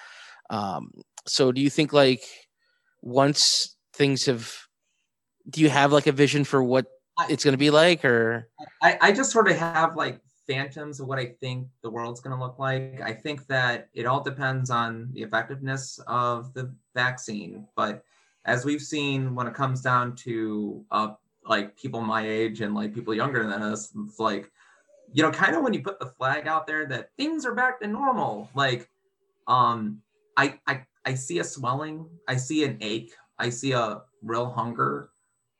Um, 0.48 0.90
so, 1.26 1.52
do 1.52 1.60
you 1.60 1.70
think 1.70 1.92
like 1.92 2.22
once 3.02 3.76
things 3.94 4.26
have, 4.26 4.52
do 5.48 5.60
you 5.60 5.70
have 5.70 5.92
like 5.92 6.06
a 6.06 6.12
vision 6.12 6.44
for 6.44 6.62
what 6.62 6.86
it's 7.28 7.44
going 7.44 7.52
to 7.52 7.58
be 7.58 7.70
like, 7.70 8.04
or 8.04 8.48
I, 8.82 8.98
I 9.00 9.12
just 9.12 9.30
sort 9.30 9.48
of 9.48 9.56
have 9.56 9.96
like 9.96 10.20
phantoms 10.46 11.00
of 11.00 11.06
what 11.06 11.18
I 11.18 11.26
think 11.40 11.68
the 11.82 11.90
world's 11.90 12.20
going 12.20 12.36
to 12.36 12.42
look 12.42 12.58
like. 12.58 13.00
I 13.00 13.12
think 13.12 13.46
that 13.46 13.88
it 13.94 14.06
all 14.06 14.22
depends 14.22 14.70
on 14.70 15.10
the 15.12 15.22
effectiveness 15.22 16.00
of 16.06 16.52
the 16.54 16.74
vaccine. 16.94 17.66
But 17.76 18.02
as 18.44 18.64
we've 18.64 18.82
seen, 18.82 19.34
when 19.34 19.46
it 19.46 19.54
comes 19.54 19.80
down 19.80 20.16
to 20.16 20.84
uh, 20.90 21.10
like 21.44 21.76
people 21.76 22.00
my 22.00 22.26
age 22.26 22.62
and 22.62 22.74
like 22.74 22.94
people 22.94 23.14
younger 23.14 23.46
than 23.46 23.62
us, 23.62 23.92
it's 24.06 24.18
like, 24.18 24.50
you 25.12 25.22
know, 25.22 25.30
kind 25.30 25.56
of 25.56 25.62
when 25.62 25.74
you 25.74 25.82
put 25.82 25.98
the 25.98 26.06
flag 26.06 26.46
out 26.46 26.66
there 26.66 26.86
that 26.86 27.10
things 27.16 27.44
are 27.44 27.54
back 27.54 27.80
to 27.80 27.86
normal, 27.86 28.48
like, 28.54 28.88
um, 29.46 30.00
I, 30.36 30.58
I, 30.66 30.84
I 31.04 31.14
see 31.14 31.38
a 31.40 31.44
swelling, 31.44 32.06
I 32.28 32.36
see 32.36 32.64
an 32.64 32.78
ache, 32.80 33.12
I 33.38 33.48
see 33.50 33.72
a 33.72 34.02
real 34.22 34.50
hunger 34.50 35.10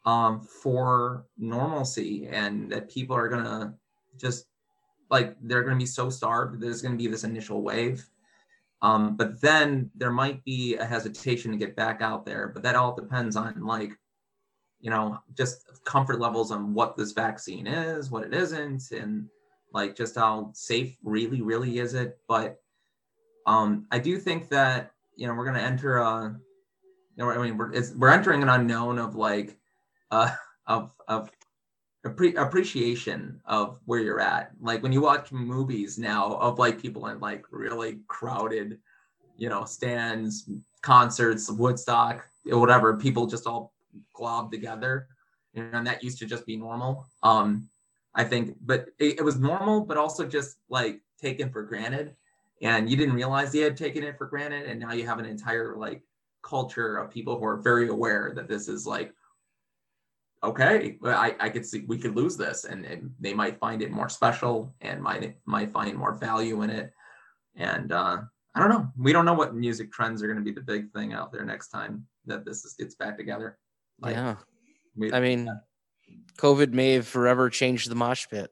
um, 0.07 0.41
for 0.41 1.27
normalcy 1.39 2.29
and 2.29 2.71
that 2.71 2.91
people 2.91 3.17
are 3.17 3.29
gonna 3.29 3.75
just 4.17 4.47
like 5.11 5.37
they're 5.43 5.63
gonna 5.63 5.77
be 5.77 5.87
so 5.87 6.09
starved 6.09 6.61
there's 6.61 6.83
gonna 6.83 6.97
be 6.97 7.07
this 7.07 7.25
initial 7.25 7.63
wave. 7.63 8.07
Um, 8.83 9.17
but 9.17 9.41
then 9.41 9.91
there 9.95 10.11
might 10.11 10.43
be 10.45 10.77
a 10.77 10.85
hesitation 10.85 11.51
to 11.51 11.59
get 11.59 11.77
back 11.77 12.01
out 12.01 12.25
there, 12.25 12.49
but 12.49 12.63
that 12.63 12.77
all 12.77 12.95
depends 12.95 13.37
on 13.37 13.67
like, 13.67 13.93
you 14.81 14.91
know, 14.91 15.19
just 15.37 15.85
comfort 15.85 16.19
levels 16.19 16.51
on 16.51 16.73
what 16.73 16.97
this 16.97 17.13
vaccine 17.13 17.67
is, 17.67 18.11
what 18.11 18.25
it 18.25 18.33
isn't, 18.33 18.91
and 18.93 19.29
like 19.73 19.97
just 19.97 20.17
how 20.17 20.51
safe 20.53 20.97
really, 21.03 21.43
really 21.43 21.79
is 21.79 21.95
it. 21.95 22.19
But 22.29 22.61
um, 23.47 23.87
I 23.91 23.99
do 23.99 24.19
think 24.19 24.49
that 24.51 24.93
you 25.17 25.27
know 25.27 25.35
we're 25.35 25.45
gonna 25.47 25.61
enter 25.61 25.99
a, 25.99 26.37
you 27.17 27.25
know, 27.25 27.31
I 27.31 27.39
mean 27.39 27.57
we're 27.57 27.73
we're 27.97 28.11
entering 28.11 28.43
an 28.43 28.49
unknown 28.49 28.99
of 28.99 29.15
like 29.15 29.59
uh, 30.11 30.31
of 30.67 30.93
of 31.09 31.31
appre- 32.07 32.37
appreciation 32.37 33.41
of 33.45 33.79
where 33.85 34.01
you're 34.01 34.21
at. 34.21 34.53
Like 34.61 34.83
when 34.83 34.93
you 34.93 35.01
watch 35.01 35.33
movies 35.33 35.99
now 35.99 36.35
of 36.35 36.59
like 36.59 36.81
people 36.81 37.07
in 37.09 37.21
like 37.21 37.45
really 37.51 38.01
crowded, 38.09 38.79
you 39.37 39.49
know, 39.49 39.65
stands, 39.65 40.49
concerts, 40.83 41.51
Woodstock, 41.51 42.27
whatever, 42.45 42.97
people 42.97 43.27
just 43.27 43.47
all 43.47 43.73
glob 44.15 44.51
together, 44.51 45.09
and 45.55 45.87
that 45.87 46.03
used 46.03 46.19
to 46.19 46.27
just 46.27 46.47
be 46.47 46.57
normal. 46.57 47.07
Um, 47.23 47.69
I 48.15 48.25
think, 48.25 48.57
but 48.61 48.87
it, 48.99 49.19
it 49.19 49.25
was 49.25 49.39
normal, 49.39 49.83
but 49.83 49.97
also 49.97 50.27
just 50.27 50.57
like 50.69 51.01
taken 51.21 51.51
for 51.51 51.63
granted, 51.63 52.17
and 52.61 52.91
you 52.91 52.97
didn't 52.97 53.15
realize 53.15 53.55
you 53.55 53.65
had 53.65 53.77
taken 53.77 54.03
it 54.03 54.19
for 54.19 54.27
granted, 54.27 54.67
and 54.67 54.81
now 54.81 54.93
you 54.93 55.07
have 55.07 55.19
an 55.19 55.27
entire 55.27 55.77
like 55.77 56.03
culture 56.43 56.97
of 56.97 57.11
people 57.11 57.39
who 57.39 57.45
are 57.45 57.57
very 57.59 57.89
aware 57.89 58.33
that 58.35 58.49
this 58.49 58.67
is 58.67 58.87
like 58.87 59.13
okay 60.43 60.97
i 61.05 61.37
i 61.39 61.49
could 61.51 61.67
see 61.67 61.85
we 61.87 61.99
could 61.99 62.17
lose 62.17 62.35
this 62.37 62.65
and, 62.65 62.87
and 62.87 63.13
they 63.21 63.35
might 63.35 63.59
find 63.59 63.83
it 63.83 63.91
more 63.91 64.09
special 64.09 64.75
and 64.81 65.03
might 65.03 65.37
might 65.45 65.71
find 65.71 65.97
more 65.97 66.15
value 66.15 66.63
in 66.63 66.71
it. 66.71 66.93
And 67.57 67.93
uh 67.93 68.23
i 68.55 68.61
don't 68.61 68.71
know. 68.71 68.89
We 68.97 69.13
don't 69.13 69.25
know 69.25 69.35
what 69.35 69.55
music 69.55 69.93
trends 69.93 70.23
are 70.23 70.27
going 70.27 70.39
to 70.39 70.45
be 70.45 70.53
the 70.53 70.61
big 70.61 70.91
thing 70.93 71.13
out 71.13 71.31
there 71.33 71.45
next 71.45 71.69
time 71.69 72.07
that 72.27 72.45
this 72.45 72.65
is, 72.65 72.75
gets 72.75 72.95
back 72.95 73.17
together. 73.17 73.59
Like, 74.01 74.17
yeah? 74.17 74.37
we- 74.97 75.13
I 75.13 75.21
mean, 75.21 75.49
COVID 76.41 76.73
may 76.73 76.95
have 76.95 77.07
forever 77.07 77.51
changed 77.51 77.91
the 77.91 77.95
mosh 77.95 78.27
pit. 78.29 78.51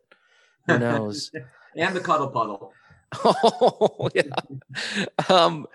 Who 0.66 0.78
knows? 0.78 1.30
and 1.76 1.94
the 1.94 2.00
cuddle 2.00 2.28
puddle 2.28 2.72
oh 3.24 4.10
yeah. 4.14 4.22
Um, 5.30 5.66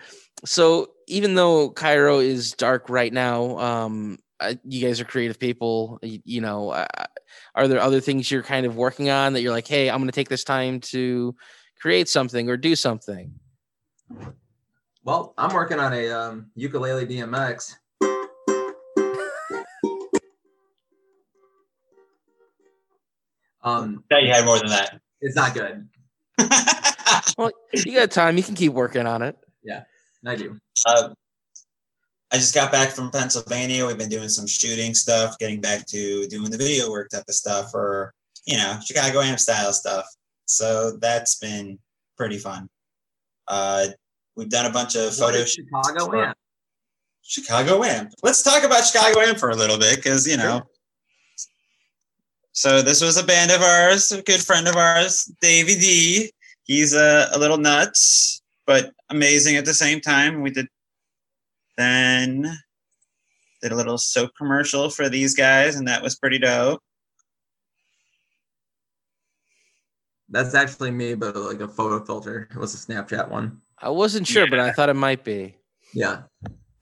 so 0.46 0.92
even 1.08 1.34
though 1.34 1.72
Cairo 1.72 2.20
is 2.20 2.54
dark 2.54 2.90
right 2.90 3.12
now, 3.12 3.58
um, 3.58 4.20
I, 4.40 4.60
you 4.64 4.86
guys 4.86 5.02
are 5.02 5.06
creative 5.06 5.40
people. 5.40 5.98
You, 6.04 6.20
you 6.26 6.42
know, 6.42 6.70
uh, 6.70 6.86
are 7.56 7.68
there 7.68 7.80
other 7.82 8.02
things 8.02 8.30
you're 8.30 8.44
kind 8.44 8.68
of 8.68 8.76
working 8.76 9.10
on 9.10 9.34
that 9.34 9.42
you're 9.42 9.52
like, 9.52 9.68
hey, 9.68 9.90
I'm 9.90 9.98
going 9.98 10.10
to 10.10 10.12
take 10.12 10.30
this 10.30 10.44
time 10.44 10.80
to 10.82 11.36
create 11.82 12.08
something 12.08 12.50
or 12.50 12.58
do 12.58 12.76
something? 12.76 13.34
well 15.04 15.34
i'm 15.38 15.54
working 15.54 15.80
on 15.80 15.94
a 15.94 16.10
um, 16.10 16.48
ukulele 16.56 17.06
dmx 17.06 17.76
um 23.64 24.04
thought 24.10 24.24
you 24.24 24.32
had 24.32 24.46
more 24.46 24.58
than 24.60 24.68
that 24.68 25.00
it's 25.22 25.36
not 25.36 25.54
good 25.54 25.88
Well, 27.38 27.52
you 27.74 27.94
got 27.94 28.12
time. 28.12 28.38
You 28.38 28.44
can 28.44 28.56
keep 28.56 28.74
working 28.74 29.06
on 29.06 29.22
it. 29.22 29.38
Yeah, 29.64 29.84
I 30.26 30.36
do 30.36 30.58
uh, 30.86 31.10
I 32.32 32.36
just 32.38 32.54
got 32.56 32.72
back 32.72 32.90
from 32.90 33.12
Pennsylvania. 33.12 33.86
We've 33.86 33.98
been 33.98 34.10
doing 34.10 34.30
some 34.30 34.48
shooting 34.48 34.94
stuff, 34.94 35.38
getting 35.38 35.62
back 35.62 35.86
to 35.88 36.28
doing 36.28 36.50
the 36.50 36.58
video 36.58 36.90
work 36.92 37.10
type 37.12 37.24
of 37.28 37.36
stuff, 37.36 37.74
or 37.74 38.14
you 38.46 38.58
know, 38.58 38.78
Chicago 38.84 39.22
Amp 39.22 39.40
style 39.40 39.72
stuff. 39.74 40.06
So 40.46 40.98
that's 40.98 41.36
been 41.36 41.80
pretty 42.18 42.38
fun. 42.38 42.68
Uh, 43.48 43.88
we've 44.36 44.50
done 44.50 44.66
a 44.66 44.72
bunch 44.72 44.96
of 44.96 45.06
What 45.18 45.34
photo 45.34 45.46
chicago 45.46 46.06
for- 46.06 46.26
amp 46.26 46.38
Chicago 47.22 47.84
Amp. 47.84 48.12
Let's 48.22 48.44
talk 48.44 48.64
about 48.64 48.84
Chicago 48.84 49.22
Amp 49.22 49.38
for 49.38 49.50
a 49.50 49.56
little 49.56 49.78
bit, 49.78 49.96
because 49.98 50.28
you 50.28 50.38
know. 50.38 50.64
So 52.54 52.84
this 52.84 53.02
was 53.02 53.18
a 53.18 53.24
band 53.24 53.52
of 53.52 53.62
ours, 53.62 54.12
a 54.12 54.22
good 54.22 54.42
friend 54.42 54.68
of 54.68 54.76
ours, 54.76 55.32
Davey 55.42 55.74
D. 55.74 56.32
He's 56.64 56.94
a, 56.94 57.28
a 57.34 57.40
little 57.40 57.58
nuts, 57.58 58.44
but 58.68 58.92
amazing 59.10 59.56
at 59.58 59.66
the 59.66 59.74
same 59.74 60.00
time. 60.00 60.42
We 60.42 60.52
did 60.52 60.68
then 61.78 62.46
did 63.64 63.72
a 63.72 63.76
little 63.76 63.98
soap 63.98 64.32
commercial 64.38 64.92
for 64.92 65.10
these 65.10 65.34
guys, 65.34 65.78
and 65.78 65.88
that 65.88 66.04
was 66.04 66.16
pretty 66.16 66.38
dope. 66.38 66.80
That's 70.30 70.54
actually 70.54 70.92
me, 70.92 71.16
but 71.16 71.36
like 71.36 71.60
a 71.60 71.68
photo 71.68 72.06
filter. 72.06 72.48
It 72.52 72.58
was 72.58 72.76
a 72.76 72.78
Snapchat 72.78 73.30
one. 73.30 73.62
I 73.80 73.90
wasn't 73.90 74.28
sure, 74.28 74.48
but 74.48 74.60
I 74.60 74.72
thought 74.72 74.90
it 74.90 74.96
might 74.96 75.24
be. 75.24 75.56
Yeah. 75.94 76.24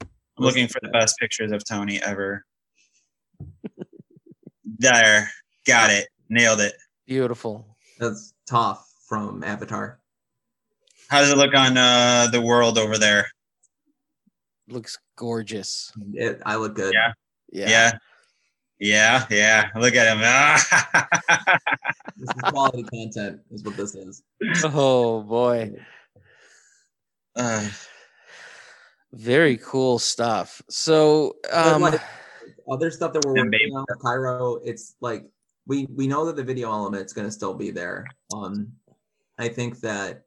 I'm 0.01 0.10
looking 0.38 0.67
for 0.67 0.79
the 0.81 0.89
best 0.89 1.17
pictures 1.17 1.51
of 1.51 1.63
Tony 1.63 2.01
ever. 2.03 2.45
there, 4.79 5.29
got 5.65 5.89
it, 5.89 6.08
nailed 6.30 6.60
it. 6.62 6.74
Beautiful. 7.06 7.65
That's 8.00 8.34
Toph 8.50 8.80
from 9.08 9.43
Avatar. 9.43 10.00
How 11.10 11.19
does 11.19 11.30
it 11.30 11.38
look 11.38 11.54
on 11.56 11.78
uh, 11.78 12.28
the 12.32 12.41
world 12.41 12.78
over 12.78 12.97
there? 12.97 13.28
Looks 14.67 14.97
gorgeous. 15.17 15.91
It, 16.13 16.41
I 16.45 16.56
look 16.56 16.76
good. 16.76 16.93
Yeah. 16.93 17.13
Yeah. 17.52 17.69
Yeah. 17.69 17.91
Yeah, 18.80 19.26
yeah. 19.30 19.69
Look 19.76 19.95
at 19.95 20.15
him. 20.17 21.58
This 22.17 22.30
is 22.36 22.41
quality 22.52 22.84
content, 22.84 23.41
is 23.50 23.63
what 23.63 23.76
this 23.76 23.95
is. 23.95 24.21
Oh 24.63 25.24
boy. 25.24 25.74
Uh, 27.36 27.67
Very 29.12 29.58
cool 29.58 29.97
stuff. 29.97 30.62
So 30.69 31.36
um 31.52 31.82
like, 31.82 32.00
other 32.71 32.91
stuff 32.91 33.13
that 33.13 33.26
we're 33.26 33.36
Yeah, 33.38 33.43
working 33.43 33.60
babe. 33.69 33.74
on 33.76 33.86
with 33.89 34.00
Cairo, 34.00 34.60
it's 34.63 34.95
like 35.02 35.26
we 35.67 35.88
we 35.95 36.08
know 36.08 36.26
that 36.26 36.36
the 36.36 36.43
video 36.43 36.71
element 36.71 37.06
is 37.06 37.13
going 37.13 37.28
to 37.28 37.32
still 37.32 37.54
be 37.54 37.71
there. 37.71 38.06
Um, 38.34 38.71
I 39.38 39.47
think 39.47 39.80
that 39.82 40.24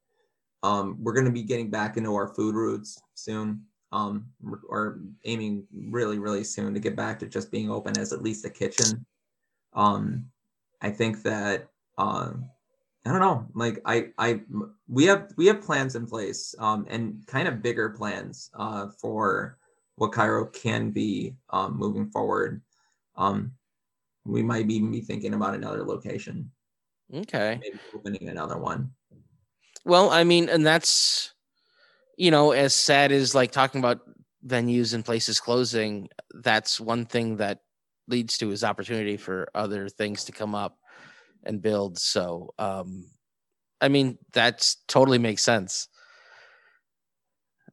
um 0.63 0.97
we're 1.01 1.13
going 1.13 1.27
to 1.27 1.33
be 1.33 1.43
getting 1.43 1.71
back 1.71 1.97
into 1.97 2.15
our 2.15 2.29
food 2.35 2.55
roots 2.55 3.01
soon. 3.15 3.63
Um, 3.93 4.27
or 4.69 5.01
aiming 5.25 5.67
really 5.73 6.19
really 6.19 6.43
soon 6.45 6.75
to 6.75 6.81
get 6.81 6.97
back 6.97 7.19
to 7.21 7.27
just 7.27 7.53
being 7.53 7.71
open 7.71 7.97
as 7.99 8.13
at 8.13 8.23
least 8.23 8.45
a 8.45 8.51
kitchen. 8.51 9.07
Um, 9.75 10.27
I 10.81 10.91
think 10.91 11.23
that 11.23 11.69
um. 11.99 12.51
I 13.07 13.11
don't 13.11 13.21
know. 13.21 13.47
Like 13.53 13.83
I, 13.85 14.07
I, 14.17 14.41
we 14.89 15.05
have 15.05 15.31
we 15.37 15.45
have 15.45 15.61
plans 15.61 15.95
in 15.95 16.07
place, 16.07 16.55
um, 16.59 16.87
and 16.89 17.23
kind 17.27 17.47
of 17.47 17.61
bigger 17.61 17.91
plans, 17.91 18.51
uh, 18.59 18.89
for 18.99 19.59
what 19.97 20.13
Cairo 20.13 20.47
can 20.47 20.91
be 20.91 21.35
um, 21.51 21.77
moving 21.77 22.09
forward. 22.09 22.63
Um, 23.15 23.53
we 24.25 24.43
might 24.43 24.71
even 24.71 24.91
be 24.91 25.01
thinking 25.01 25.35
about 25.35 25.55
another 25.55 25.85
location, 25.85 26.51
okay. 27.13 27.61
maybe 27.63 27.79
opening 27.95 28.29
another 28.29 28.59
one. 28.59 28.91
Well, 29.85 30.11
I 30.11 30.25
mean, 30.25 30.49
and 30.49 30.67
that's 30.67 31.35
you 32.17 32.31
know, 32.31 32.53
as 32.53 32.75
sad 32.75 33.13
as 33.13 33.35
like 33.35 33.51
talking 33.51 33.81
about 33.81 34.01
venues 34.47 34.95
and 34.95 35.05
places 35.05 35.41
closing, 35.41 36.09
that's 36.35 36.81
one 36.81 37.07
thing 37.07 37.37
that 37.37 37.61
leads 38.09 38.39
to 38.39 38.51
is 38.51 38.63
opportunity 38.65 39.17
for 39.17 39.49
other 39.55 39.89
things 39.89 40.25
to 40.25 40.33
come 40.33 40.55
up 40.55 40.79
and 41.45 41.63
build. 41.63 41.99
So 41.99 42.55
um 42.59 43.07
I 43.81 43.89
mean, 43.89 44.19
that's 44.33 44.77
totally 44.89 45.19
makes 45.19 45.43
sense. 45.43 45.89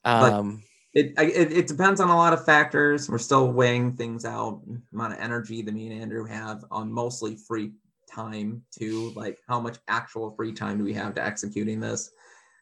Um 0.03 0.63
It, 0.93 1.13
it 1.17 1.53
it 1.53 1.67
depends 1.67 2.01
on 2.01 2.09
a 2.09 2.15
lot 2.15 2.33
of 2.33 2.43
factors. 2.43 3.09
We're 3.09 3.17
still 3.17 3.51
weighing 3.51 3.93
things 3.93 4.25
out. 4.25 4.61
Amount 4.93 5.13
of 5.13 5.19
energy 5.19 5.61
that 5.61 5.73
me 5.73 5.89
and 5.89 6.01
Andrew 6.01 6.25
have 6.25 6.65
on 6.69 6.91
mostly 6.91 7.37
free 7.37 7.71
time 8.09 8.61
too. 8.77 9.13
Like 9.15 9.39
how 9.47 9.61
much 9.61 9.77
actual 9.87 10.35
free 10.35 10.51
time 10.51 10.77
do 10.77 10.83
we 10.83 10.93
have 10.93 11.15
to 11.15 11.25
executing 11.25 11.79
this? 11.79 12.11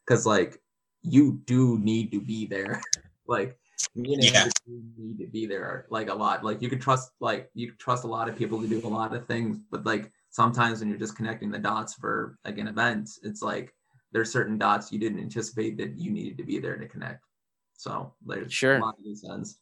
Because 0.06 0.28
like 0.28 0.62
you 1.02 1.42
do 1.46 1.80
need 1.80 2.12
to 2.12 2.22
be 2.22 2.46
there. 2.46 2.82
like 3.28 3.58
me 3.96 4.14
and. 4.14 4.24
Andrew 4.26 4.52
need 4.96 5.18
to 5.18 5.28
be 5.28 5.48
there 5.48 5.88
like 5.90 6.10
a 6.10 6.14
lot. 6.14 6.44
Like 6.44 6.62
you 6.62 6.70
can 6.70 6.80
trust 6.80 7.12
like 7.20 7.50
you 7.56 7.72
trust 7.80 8.04
a 8.04 8.08
lot 8.08 8.30
of 8.30 8.36
people 8.36 8.62
to 8.62 8.68
do 8.68 8.86
a 8.86 8.88
lot 8.88 9.16
of 9.16 9.26
things, 9.26 9.58
but 9.72 9.88
like 9.88 10.12
sometimes 10.30 10.80
when 10.80 10.90
you're 10.90 11.00
just 11.00 11.16
connecting 11.16 11.50
the 11.50 11.58
dots 11.58 11.96
for 11.96 12.38
like 12.46 12.60
an 12.60 12.68
event, 12.68 13.10
it's 13.24 13.42
like 13.42 13.74
there's 14.12 14.32
certain 14.32 14.60
dots 14.60 14.92
you 14.92 15.00
didn't 15.00 15.20
anticipate 15.20 15.78
that 15.78 15.98
you 15.98 16.12
needed 16.12 16.38
to 16.38 16.44
be 16.44 16.60
there 16.60 16.78
to 16.78 16.88
connect. 16.88 17.24
So 17.80 18.14
there's 18.26 18.52
Sure. 18.52 18.76
a 18.78 18.82
lot 18.82 18.96
of 19.00 19.06
loose 19.06 19.24
ends. 19.24 19.58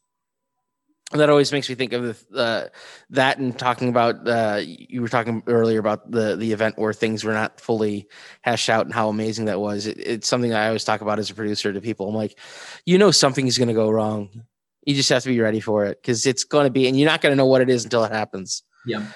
that 1.12 1.30
always 1.30 1.52
makes 1.52 1.68
me 1.70 1.74
think 1.76 1.92
of 1.92 2.02
the, 2.32 2.36
uh, 2.38 2.68
that 3.10 3.38
and 3.38 3.56
talking 3.56 3.88
about 3.88 4.26
uh, 4.28 4.60
you 4.62 5.00
were 5.00 5.08
talking 5.08 5.40
earlier 5.46 5.78
about 5.78 6.10
the 6.10 6.34
the 6.36 6.52
event 6.52 6.76
where 6.76 6.92
things 6.92 7.22
were 7.24 7.32
not 7.32 7.60
fully 7.60 8.08
hashed 8.42 8.68
out 8.68 8.84
and 8.86 8.92
how 8.94 9.08
amazing 9.08 9.44
that 9.46 9.60
was. 9.60 9.86
It, 9.86 9.98
it's 9.98 10.26
something 10.28 10.52
I 10.52 10.66
always 10.66 10.84
talk 10.84 11.00
about 11.00 11.18
as 11.20 11.30
a 11.30 11.34
producer 11.34 11.72
to 11.72 11.80
people. 11.80 12.08
I'm 12.08 12.14
like, 12.16 12.36
you 12.84 12.98
know, 12.98 13.10
something 13.12 13.46
is 13.46 13.56
going 13.56 13.68
to 13.68 13.74
go 13.74 13.88
wrong. 13.88 14.42
You 14.84 14.94
just 14.96 15.08
have 15.10 15.22
to 15.22 15.28
be 15.28 15.40
ready 15.40 15.60
for 15.60 15.86
it 15.86 16.02
because 16.02 16.26
it's 16.26 16.42
going 16.44 16.66
to 16.66 16.70
be, 16.70 16.88
and 16.88 16.98
you're 16.98 17.08
not 17.08 17.20
going 17.20 17.32
to 17.32 17.36
know 17.36 17.46
what 17.46 17.62
it 17.62 17.70
is 17.70 17.84
until 17.84 18.02
it 18.04 18.12
happens. 18.12 18.64
Yeah. 18.84 19.06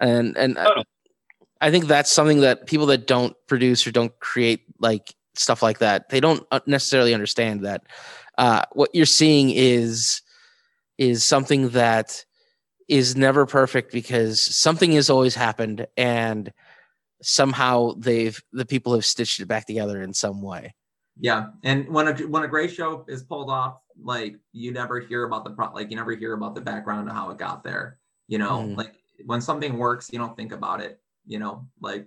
And 0.00 0.36
and 0.38 0.58
I- 0.58 0.82
I 1.60 1.70
think 1.70 1.86
that's 1.86 2.10
something 2.12 2.40
that 2.40 2.66
people 2.66 2.86
that 2.86 3.06
don't 3.06 3.34
produce 3.46 3.86
or 3.86 3.90
don't 3.92 4.12
create 4.20 4.64
like 4.78 5.14
stuff 5.36 5.62
like 5.62 5.78
that, 5.78 6.08
they 6.10 6.20
don't 6.20 6.42
uh, 6.50 6.60
necessarily 6.66 7.14
understand 7.14 7.64
that 7.64 7.82
uh, 8.38 8.64
what 8.72 8.90
you're 8.94 9.06
seeing 9.06 9.50
is 9.50 10.22
is 10.98 11.24
something 11.24 11.70
that 11.70 12.24
is 12.88 13.16
never 13.16 13.46
perfect 13.46 13.92
because 13.92 14.40
something 14.40 14.92
has 14.92 15.10
always 15.10 15.34
happened 15.34 15.86
and 15.96 16.52
somehow 17.22 17.92
they've 17.98 18.40
the 18.52 18.64
people 18.64 18.94
have 18.94 19.04
stitched 19.04 19.40
it 19.40 19.46
back 19.46 19.66
together 19.66 20.02
in 20.02 20.12
some 20.12 20.42
way. 20.42 20.74
Yeah. 21.18 21.48
And 21.64 21.88
when 21.88 22.08
a 22.08 22.14
when 22.26 22.44
a 22.44 22.48
great 22.48 22.70
show 22.70 23.04
is 23.08 23.22
pulled 23.22 23.50
off, 23.50 23.80
like 24.00 24.36
you 24.52 24.70
never 24.72 25.00
hear 25.00 25.24
about 25.24 25.44
the 25.44 25.50
pro 25.50 25.72
like 25.72 25.90
you 25.90 25.96
never 25.96 26.14
hear 26.14 26.34
about 26.34 26.54
the 26.54 26.60
background 26.60 27.08
of 27.08 27.14
how 27.14 27.30
it 27.30 27.38
got 27.38 27.64
there. 27.64 27.98
You 28.28 28.38
know, 28.38 28.58
Mhm. 28.58 28.76
like 28.76 28.94
when 29.24 29.40
something 29.40 29.78
works, 29.78 30.10
you 30.12 30.18
don't 30.18 30.36
think 30.36 30.52
about 30.52 30.80
it. 30.80 31.00
You 31.26 31.38
know, 31.38 31.66
like 31.80 32.06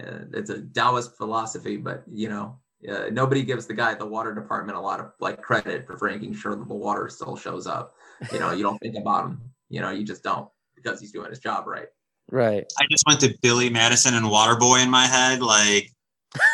uh, 0.00 0.24
it's 0.32 0.50
a 0.50 0.62
Taoist 0.62 1.16
philosophy, 1.16 1.76
but 1.76 2.04
you 2.08 2.28
know, 2.28 2.58
uh, 2.86 3.08
nobody 3.10 3.42
gives 3.42 3.66
the 3.66 3.74
guy 3.74 3.90
at 3.90 3.98
the 3.98 4.06
water 4.06 4.34
department 4.34 4.78
a 4.78 4.80
lot 4.80 5.00
of 5.00 5.12
like 5.20 5.42
credit 5.42 5.86
for 5.86 6.08
making 6.08 6.34
sure 6.34 6.54
that 6.54 6.68
the 6.68 6.74
water 6.74 7.08
still 7.08 7.36
shows 7.36 7.66
up. 7.66 7.94
You 8.32 8.38
know, 8.38 8.52
you 8.52 8.62
don't 8.62 8.78
think 8.78 8.96
about 8.96 9.26
him. 9.26 9.40
You 9.68 9.80
know, 9.80 9.90
you 9.90 10.04
just 10.04 10.22
don't 10.22 10.48
because 10.76 11.00
he's 11.00 11.12
doing 11.12 11.30
his 11.30 11.40
job 11.40 11.66
right. 11.66 11.86
Right. 12.30 12.64
I 12.78 12.84
just 12.90 13.04
went 13.06 13.20
to 13.20 13.34
Billy 13.42 13.70
Madison 13.70 14.14
and 14.14 14.26
Waterboy 14.26 14.82
in 14.82 14.90
my 14.90 15.06
head, 15.06 15.42
like 15.42 15.90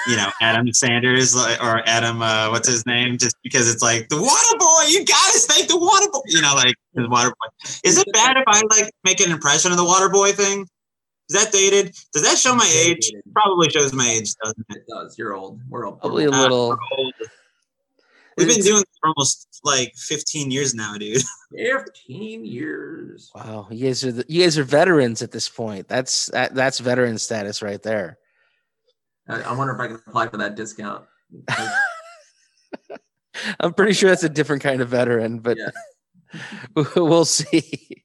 you 0.07 0.17
know 0.17 0.31
Adam 0.41 0.73
Sanders 0.73 1.35
like, 1.35 1.63
or 1.63 1.83
Adam, 1.87 2.23
uh, 2.23 2.49
what's 2.51 2.69
his 2.69 2.87
name? 2.87 3.19
Just 3.19 3.37
because 3.43 3.73
it's 3.73 3.83
like 3.83 4.09
the 4.09 4.17
Waterboy, 4.17 4.91
you 4.91 5.05
gotta 5.05 5.39
thank 5.41 5.69
the 5.69 5.75
Waterboy. 5.75 6.23
You 6.27 6.43
know, 6.43 6.55
like 6.55 6.75
the 6.95 7.03
Waterboy. 7.03 7.81
Is 7.85 7.99
it 7.99 8.07
bad 8.13 8.37
if 8.37 8.45
I 8.47 8.63
like 8.71 8.91
make 9.05 9.21
an 9.21 9.31
impression 9.31 9.73
of 9.73 9.79
the 9.79 9.85
Waterboy 9.85 10.33
thing? 10.33 10.67
Is 11.31 11.43
that 11.43 11.53
dated? 11.53 11.95
Does 12.13 12.23
that 12.23 12.37
show 12.39 12.55
my 12.55 12.71
age? 12.87 13.11
Probably 13.33 13.71
shows 13.71 13.93
my 13.95 14.07
age, 14.09 14.35
doesn't 14.43 14.67
it? 14.71 14.77
It 14.79 14.85
does. 14.89 15.17
You're 15.19 15.35
old. 15.35 15.61
We're 15.71 15.87
old. 15.87 16.01
Probably 16.01 16.25
a 16.25 16.31
Ah, 16.31 16.43
little. 16.43 16.69
we're 16.71 16.77
old. 16.99 17.15
We've 18.37 18.49
been 18.49 18.61
doing 18.63 18.79
this 18.81 18.99
for 19.01 19.09
almost 19.17 19.61
like 19.63 19.95
15 19.97 20.51
years 20.51 20.75
now, 20.75 20.99
dude. 20.99 21.23
15 21.57 22.45
years. 22.45 23.31
Wow, 23.35 23.69
you 23.71 23.87
guys 23.87 24.05
are 24.05 24.11
the, 24.13 24.25
you 24.29 24.43
guys 24.43 24.59
are 24.59 24.65
veterans 24.65 25.23
at 25.23 25.31
this 25.31 25.49
point. 25.49 25.87
That's 25.89 26.27
that, 26.27 26.55
that's 26.55 26.81
veteran 26.81 27.17
status 27.19 27.63
right 27.63 27.81
there. 27.83 28.19
I, 29.29 29.41
I 29.43 29.53
wonder 29.55 29.73
if 29.73 29.81
I 29.81 29.87
can 29.87 29.97
apply 30.07 30.27
for 30.29 30.37
that 30.39 30.57
discount. 30.57 31.05
I'm 33.61 33.73
pretty 33.75 33.93
sure 33.95 34.11
that's 34.11 34.25
a 34.25 34.29
different 34.29 34.63
kind 34.63 34.81
of 34.81 34.89
veteran, 34.89 35.39
but 35.41 35.57
Yeah. 35.57 35.71
we'll 36.97 37.25
see. 37.25 38.04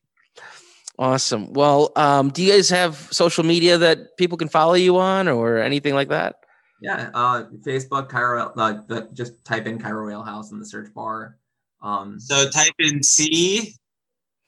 Awesome. 0.99 1.53
Well, 1.53 1.93
um, 1.95 2.29
do 2.29 2.43
you 2.43 2.51
guys 2.51 2.69
have 2.69 3.07
social 3.09 3.45
media 3.45 3.77
that 3.77 4.17
people 4.17 4.37
can 4.37 4.49
follow 4.49 4.73
you 4.73 4.97
on 4.97 5.29
or 5.29 5.57
anything 5.57 5.93
like 5.93 6.09
that? 6.09 6.35
Yeah, 6.81 7.09
uh, 7.13 7.45
Facebook, 7.65 8.09
Cairo, 8.09 8.51
uh, 8.57 8.81
the, 8.87 9.09
just 9.13 9.43
type 9.45 9.65
in 9.65 9.79
Cairo 9.79 10.09
Ale 10.09 10.23
House 10.23 10.51
in 10.51 10.59
the 10.59 10.65
search 10.65 10.93
bar. 10.93 11.37
Um, 11.81 12.19
So 12.19 12.49
type 12.49 12.73
in 12.79 13.01
C 13.01 13.73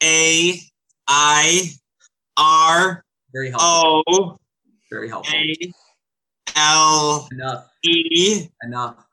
A 0.03 0.59
I 1.07 1.69
R 2.35 3.05
very 3.33 3.49
helpful. 3.49 4.03
O 4.07 4.37
very 4.89 5.07
helpful. 5.07 5.33
A 5.33 5.73
L 6.57 7.29
Enough. 7.31 7.69
E 7.83 8.47
Enough. 8.63 9.05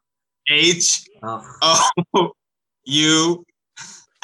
H 0.50 1.04
Enough. 1.22 1.46
O 1.62 2.32
U 2.86 3.44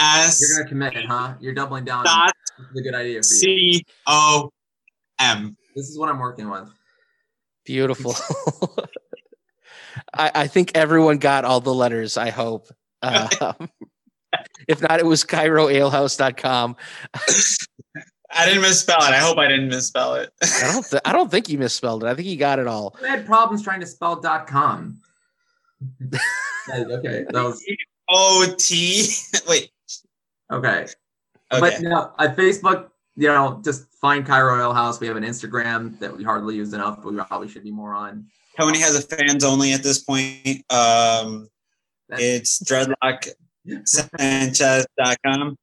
S 0.00 0.40
You're 0.40 0.58
gonna 0.58 0.68
commit 0.68 0.96
it, 0.96 1.06
huh? 1.06 1.34
You're 1.40 1.54
doubling 1.54 1.84
down. 1.84 2.04
dot 2.04 2.32
This 2.34 2.43
is 2.58 2.80
a 2.80 2.82
good 2.82 2.94
idea 2.94 3.14
for 3.14 3.16
you. 3.16 3.22
C 3.22 3.84
O 4.06 4.50
M. 5.18 5.56
This 5.74 5.88
is 5.88 5.98
what 5.98 6.08
I'm 6.08 6.18
working 6.18 6.50
with. 6.50 6.70
Beautiful. 7.64 8.14
I, 10.14 10.30
I 10.34 10.46
think 10.46 10.72
everyone 10.74 11.18
got 11.18 11.44
all 11.44 11.60
the 11.60 11.74
letters, 11.74 12.16
I 12.16 12.30
hope. 12.30 12.68
Um, 13.02 13.28
if 14.68 14.82
not, 14.82 15.00
it 15.00 15.06
was 15.06 15.24
CairoAlehouse.com. 15.24 16.76
I 18.36 18.46
didn't 18.46 18.62
misspell 18.62 19.02
it. 19.02 19.10
I 19.10 19.18
hope 19.18 19.38
I 19.38 19.46
didn't 19.46 19.68
misspell 19.68 20.14
it. 20.14 20.30
I 20.42 20.72
don't 20.72 20.84
th- 20.84 21.02
I 21.04 21.12
don't 21.12 21.30
think 21.30 21.48
you 21.48 21.56
misspelled 21.58 22.02
it. 22.02 22.08
I 22.08 22.14
think 22.14 22.26
you 22.26 22.36
got 22.36 22.58
it 22.58 22.66
all. 22.66 22.96
I 23.04 23.08
had 23.08 23.26
problems 23.26 23.62
trying 23.62 23.80
to 23.80 23.86
spell 23.86 24.16
.com. 24.16 25.00
Okay, 26.68 27.24
that 27.28 27.32
was 27.32 27.64
O 28.08 28.54
T. 28.58 29.06
Wait. 29.48 29.70
okay. 30.50 30.86
Okay. 31.54 31.60
But 31.60 31.80
no, 31.82 32.12
I 32.18 32.28
Facebook 32.28 32.90
you 33.16 33.28
know, 33.28 33.60
just 33.64 33.86
find 34.00 34.26
Cairo 34.26 34.60
Ale 34.60 34.74
House. 34.74 34.98
We 35.00 35.06
have 35.06 35.16
an 35.16 35.22
Instagram 35.24 35.98
that 36.00 36.16
we 36.16 36.24
hardly 36.24 36.56
use 36.56 36.72
enough, 36.72 37.00
but 37.02 37.12
we 37.12 37.20
probably 37.22 37.46
should 37.48 37.62
be 37.62 37.70
more 37.70 37.94
on. 37.94 38.26
Tony 38.58 38.80
has 38.80 38.96
a 38.96 39.02
fans 39.02 39.44
only 39.44 39.72
at 39.72 39.82
this 39.82 40.00
point. 40.00 40.64
Um, 40.70 41.48
That's- 42.08 42.20
it's 42.20 42.62
dreadlocksanchez.com. 42.62 45.56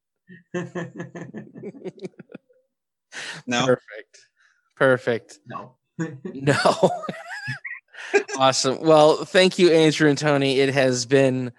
No, 3.45 3.65
Perfect. 3.65 4.27
Perfect. 4.77 5.39
no. 5.45 5.75
No. 6.33 6.89
awesome. 8.39 8.79
Well, 8.79 9.25
thank 9.25 9.59
you, 9.59 9.69
Andrew 9.69 10.07
and 10.09 10.17
Tony. 10.17 10.61
It 10.61 10.73
has 10.73 11.05
been 11.05 11.51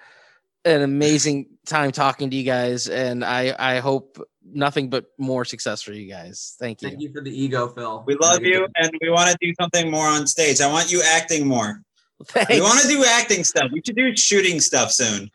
an 0.64 0.80
amazing 0.80 1.51
time 1.66 1.92
talking 1.92 2.30
to 2.30 2.36
you 2.36 2.44
guys, 2.44 2.88
and 2.88 3.24
I 3.24 3.54
I 3.58 3.80
hope 3.80 4.18
nothing 4.44 4.90
but 4.90 5.06
more 5.18 5.44
success 5.44 5.82
for 5.82 5.92
you 5.92 6.08
guys. 6.08 6.56
Thank 6.58 6.82
you. 6.82 6.88
Thank 6.88 7.00
you 7.00 7.12
for 7.12 7.20
the 7.20 7.30
ego, 7.30 7.68
Phil. 7.68 8.04
we 8.06 8.16
love 8.16 8.42
you 8.42 8.66
and 8.76 8.90
we 9.00 9.10
want 9.10 9.30
to 9.30 9.36
do 9.40 9.52
something 9.60 9.90
more 9.90 10.06
on 10.06 10.26
stage. 10.26 10.60
I 10.60 10.70
want 10.70 10.90
you 10.90 11.02
acting 11.02 11.46
more. 11.46 11.82
Thanks. 12.26 12.50
We 12.50 12.60
want 12.60 12.80
to 12.80 12.88
do 12.88 13.04
acting 13.04 13.44
stuff. 13.44 13.70
We 13.72 13.82
should 13.84 13.96
do 13.96 14.16
shooting 14.16 14.60
stuff 14.60 14.92
soon. 14.92 15.30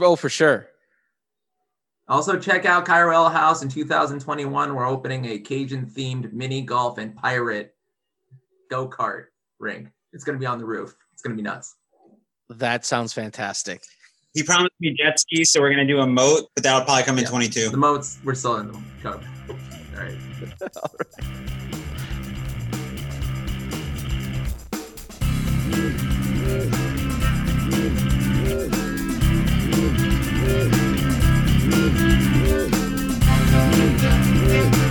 Oh, 0.00 0.16
for 0.16 0.28
sure. 0.28 0.68
Also, 2.08 2.38
check 2.38 2.64
out 2.64 2.84
Cairo 2.84 3.12
Ale 3.12 3.28
House 3.28 3.62
in 3.62 3.68
2021. 3.68 4.74
We're 4.74 4.86
opening 4.86 5.26
a 5.26 5.38
Cajun 5.38 5.86
themed 5.86 6.32
mini 6.32 6.62
golf 6.62 6.98
and 6.98 7.14
pirate 7.14 7.74
go 8.70 8.88
kart 8.88 9.26
rink. 9.60 9.88
It's 10.12 10.24
going 10.24 10.36
to 10.36 10.40
be 10.40 10.46
on 10.46 10.58
the 10.58 10.64
roof. 10.64 10.94
It's 11.12 11.22
going 11.22 11.36
to 11.36 11.42
be 11.42 11.42
nuts. 11.42 11.74
That 12.50 12.84
sounds 12.84 13.12
fantastic. 13.12 13.82
He 14.34 14.42
promised 14.42 14.72
me 14.80 14.94
jet 14.94 15.20
ski, 15.20 15.44
so 15.44 15.60
we're 15.60 15.70
gonna 15.70 15.86
do 15.86 16.00
a 16.00 16.06
moat, 16.06 16.48
but 16.54 16.64
that'll 16.64 16.84
probably 16.84 17.02
come 17.02 17.18
in 17.18 17.24
yeah. 17.24 17.30
22. 17.30 17.68
The 17.68 17.76
moats, 17.76 18.18
we're 18.24 18.34
still 18.34 18.56
in 18.56 18.68
them. 18.68 18.84
Come. 19.02 19.20
All 19.50 19.56
right. 20.00 20.16
All 20.50 20.70
right. 34.48 34.78